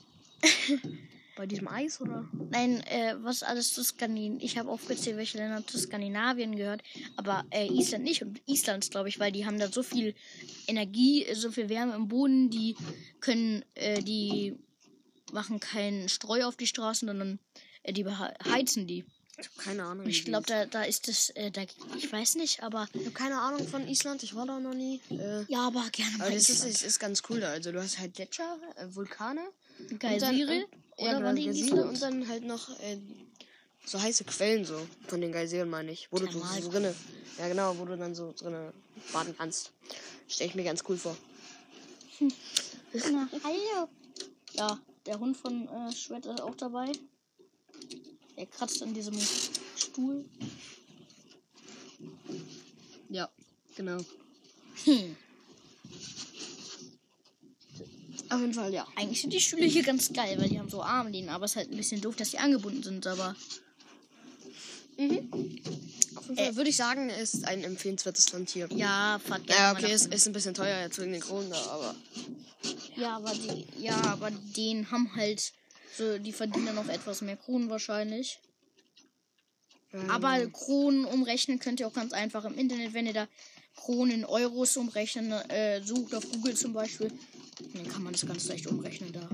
Bei 1.37 1.47
diesem 1.47 1.69
Eis, 1.69 2.01
oder? 2.01 2.27
Nein, 2.51 2.83
äh, 2.87 3.15
was 3.23 3.43
alles 3.43 3.75
zu 3.75 3.85
Skandinavien. 3.85 4.41
Ich 4.41 4.57
habe 4.57 4.71
aufgezählt, 4.71 5.19
welche 5.19 5.37
Länder 5.37 5.67
zu 5.67 5.79
Skandinavien 5.79 6.57
gehört, 6.57 6.83
aber 7.17 7.45
äh, 7.51 7.67
Island 7.67 8.05
nicht. 8.05 8.23
Und 8.23 8.41
Island, 8.47 8.91
glaube 8.91 9.11
ich, 9.11 9.19
weil 9.19 9.33
die 9.33 9.45
haben 9.45 9.59
da 9.59 9.71
so 9.71 9.83
viel 9.83 10.15
Energie, 10.67 11.27
so 11.35 11.51
viel 11.51 11.69
Wärme 11.69 11.95
im 11.95 12.09
Boden, 12.09 12.49
die 12.49 12.75
können, 13.21 13.65
äh, 13.75 14.03
die 14.03 14.57
machen 15.31 15.61
keinen 15.61 16.09
Streu 16.09 16.45
auf 16.47 16.57
die 16.57 16.67
Straßen, 16.67 17.07
sondern 17.07 17.39
Äh, 17.87 17.93
die 17.93 18.03
beheizen 18.03 18.87
die. 18.87 19.05
Ich 19.39 19.47
hab 19.47 19.59
keine 19.59 19.85
Ahnung. 19.85 20.07
Ich 20.07 20.25
glaube, 20.25 20.47
da, 20.47 20.65
da 20.65 20.83
ist 20.85 21.09
das, 21.09 21.31
äh, 21.31 21.51
da, 21.51 21.63
ich 21.97 22.11
weiß 22.11 22.37
nicht, 22.37 22.63
aber 22.63 22.89
Ich 22.95 23.01
habe 23.03 23.11
keine 23.11 23.39
Ahnung 23.39 23.69
von 23.69 23.87
Island. 23.87 24.23
Ich 24.23 24.35
war 24.35 24.47
da 24.47 24.59
noch 24.59 24.75
nie. 24.75 25.01
Äh, 25.11 25.45
ja, 25.49 25.67
aber 25.67 25.85
gerne 25.93 26.15
aber 26.21 26.31
das 26.31 26.49
ist, 26.49 26.65
ist, 26.65 26.83
ist 26.83 26.99
ganz 26.99 27.23
cool 27.29 27.41
da. 27.41 27.51
Also 27.51 27.71
du 27.73 27.81
hast 27.81 27.99
halt 27.99 28.15
Gletscher, 28.15 28.59
äh, 28.77 28.87
Vulkane. 28.95 29.43
Ja, 29.79 31.11
Oder 31.11 31.15
genau, 31.15 31.27
waren 31.27 31.37
die 31.37 31.45
Geysire 31.47 31.85
und 31.85 32.01
dann 32.01 32.29
halt 32.29 32.45
noch 32.45 32.71
äh, 32.81 32.99
so 33.85 34.01
heiße 34.01 34.25
Quellen 34.25 34.65
so. 34.65 34.87
Von 35.09 35.21
den 35.21 35.33
Geysiren 35.33 35.69
meine 35.69 35.93
ich. 35.93 36.09
Wo 36.11 36.19
du 36.19 36.25
so, 36.27 36.39
Thermal- 36.39 36.63
so 36.63 36.71
drinne. 36.71 36.95
Ja 37.39 37.49
genau, 37.49 37.77
wo 37.79 37.85
du 37.85 37.97
dann 37.97 38.15
so 38.15 38.33
drinne 38.33 38.73
baden 39.13 39.35
kannst. 39.37 39.73
Stell 40.29 40.47
ich 40.49 40.55
mir 40.55 40.65
ganz 40.65 40.83
cool 40.89 40.97
vor. 40.97 41.17
Na, 42.21 43.29
hallo. 43.45 43.89
Ja, 44.55 44.81
der 45.05 45.21
Hund 45.21 45.37
von 45.37 45.69
äh, 45.69 45.93
Schwert 45.93 46.25
ist 46.27 46.41
auch 46.41 46.55
dabei. 46.55 46.91
Er 48.37 48.47
kratzt 48.47 48.83
an 48.83 48.95
diesem 48.95 49.19
Stuhl. 49.77 50.25
Ja, 53.11 53.29
genau. 53.77 53.99
Hm. 54.85 55.17
Auf 58.31 58.41
jeden 58.41 58.55
Fall, 58.55 58.73
ja. 58.73 58.87
Eigentlich 58.97 59.21
sind 59.21 59.33
die 59.33 59.41
Stühle 59.41 59.67
hier 59.67 59.83
ganz 59.83 60.13
geil, 60.13 60.37
weil 60.41 60.49
die 60.49 60.59
haben 60.59 60.69
so 60.69 60.83
Armlehnen, 60.83 61.29
aber 61.31 61.45
es 61.45 61.53
ist 61.53 61.57
halt 61.57 61.71
ein 61.71 61.77
bisschen 61.77 62.01
doof, 62.01 62.17
dass 62.17 62.31
die 62.31 62.39
angebunden 62.39 62.83
sind, 62.83 63.07
aber 63.07 63.37
Auf 64.99 66.29
jeden 66.29 66.37
Fall 66.37 66.57
würde 66.57 66.71
ich 66.71 66.77
sagen, 66.77 67.11
ist 67.11 67.45
ein 67.47 67.63
empfehlenswertes 67.65 68.33
Land 68.33 68.51
hier. 68.51 68.69
ja, 68.73 69.21
fahrt 69.25 69.47
gerne 69.47 69.61
Ja, 69.61 69.73
okay, 69.73 69.93
ist, 69.93 70.13
ist 70.13 70.27
ein 70.27 70.33
bisschen 70.33 70.55
teuer 70.55 70.81
jetzt 70.81 70.99
wegen 70.99 71.13
den 71.13 71.21
Kronen 71.21 71.51
da, 71.51 71.61
aber. 71.67 71.95
Ja, 72.97 73.17
aber 73.17 73.33
die, 73.33 73.67
ja, 73.79 73.97
aber 74.07 74.31
den 74.31 74.91
haben 74.91 75.15
halt 75.15 75.53
so, 75.97 76.19
die 76.19 76.33
verdienen 76.33 76.75
noch 76.75 76.89
etwas 76.89 77.21
mehr 77.23 77.37
Kronen 77.37 77.71
wahrscheinlich. 77.71 78.39
ähm, 79.93 80.11
Aber 80.11 80.45
Kronen 80.49 81.05
umrechnen 81.05 81.59
könnt 81.59 81.81
ihr 81.81 81.87
auch 81.87 81.93
ganz 81.95 82.13
einfach 82.13 82.45
im 82.45 82.59
Internet, 82.59 82.93
wenn 82.95 83.07
ihr 83.07 83.15
da 83.15 83.29
Kronen 83.77 84.11
in 84.13 84.25
Euros 84.25 84.77
umrechnen, 84.79 85.31
äh, 85.33 85.83
sucht 85.85 86.15
auf 86.15 86.29
Google 86.33 86.57
zum 86.57 86.73
Beispiel, 86.73 87.13
dann 87.75 87.89
kann 87.89 88.03
man 88.03 88.13
das 88.13 88.27
ganz 88.27 88.47
leicht 88.49 88.67
umrechnen 88.67 89.13
da. 89.13 89.29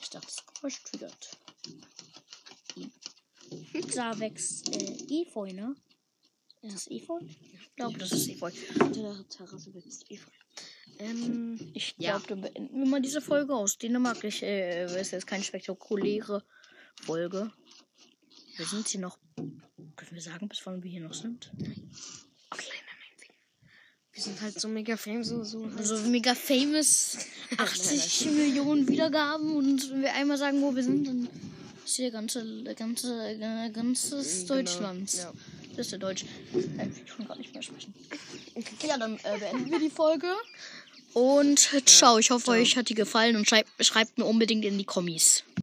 Ich 0.00 0.10
dachte, 0.10 0.26
das 0.26 0.44
Geräusch 0.46 0.82
triggert. 0.84 1.38
Da 3.94 4.18
wächst 4.18 4.68
äh, 4.74 5.22
Efeu, 5.22 5.52
ne? 5.52 5.74
Ist 6.62 6.74
das 6.74 6.90
Efeu? 6.90 7.18
Ich 7.20 7.74
glaube, 7.76 7.98
das 7.98 8.12
ist 8.12 8.28
Efeu. 8.28 8.50
Der 8.94 9.28
Terrasse 9.28 9.72
wächst 9.74 10.10
Efeu. 10.10 10.30
Ähm, 10.98 11.58
Ich 11.74 11.94
Ja. 11.98 12.18
glaube, 12.18 12.26
dann 12.28 12.40
beenden 12.40 12.80
wir 12.80 12.86
mal 12.86 13.00
diese 13.02 13.20
Folge 13.20 13.54
aus. 13.54 13.78
Dänemark 13.78 14.22
ich, 14.24 14.42
äh, 14.42 14.84
ist 15.00 15.12
jetzt 15.12 15.26
keine 15.26 15.44
spektakuläre 15.44 16.44
Folge. 17.02 17.52
Wir 18.56 18.66
sind 18.66 18.88
hier 18.88 19.00
noch. 19.00 19.18
Können 19.36 20.12
wir 20.12 20.22
sagen, 20.22 20.48
bis 20.48 20.64
wann 20.66 20.82
wir 20.82 20.90
hier 20.90 21.00
noch 21.02 21.14
sind? 21.14 21.52
kleiner 22.50 22.50
Meinweg. 22.50 22.87
Wir 24.18 24.24
sind 24.24 24.40
halt 24.42 24.60
so 24.60 24.66
mega 24.66 24.96
fame, 24.96 25.22
so, 25.22 25.44
so. 25.44 25.62
Halt. 25.62 25.78
Also 25.78 25.96
mega 26.08 26.34
famous 26.34 27.18
80 27.56 28.32
Millionen 28.32 28.88
Wiedergaben 28.88 29.54
und 29.54 29.92
wenn 29.92 30.02
wir 30.02 30.12
einmal 30.12 30.36
sagen, 30.36 30.60
wo 30.60 30.74
wir 30.74 30.82
sind, 30.82 31.06
dann 31.06 31.28
ist 31.84 31.94
hier 31.94 32.10
der 32.10 32.20
ganze, 32.20 32.64
ganze, 32.74 33.36
ganzes 33.72 34.40
Genau, 34.40 34.54
Deutschland. 34.54 35.14
ja. 35.14 35.32
Das 35.76 35.86
ist 35.86 35.92
der 35.92 36.00
Deutsch. 36.00 36.24
Ich 36.52 37.06
kann 37.06 37.28
gar 37.28 37.36
nicht 37.36 37.54
mehr 37.54 37.62
sprechen. 37.62 37.94
Ja, 38.84 38.98
dann 38.98 39.20
äh, 39.22 39.38
beenden 39.38 39.70
wir 39.70 39.78
die 39.78 39.88
Folge. 39.88 40.26
Und 41.12 41.70
ciao. 41.86 42.18
Ich 42.18 42.30
hoffe, 42.30 42.50
euch 42.50 42.76
hat 42.76 42.88
die 42.88 42.94
gefallen 42.94 43.36
und 43.36 43.48
schreibt, 43.48 43.70
schreibt 43.86 44.18
mir 44.18 44.24
unbedingt 44.24 44.64
in 44.64 44.78
die 44.78 44.84
Kommis. 44.84 45.44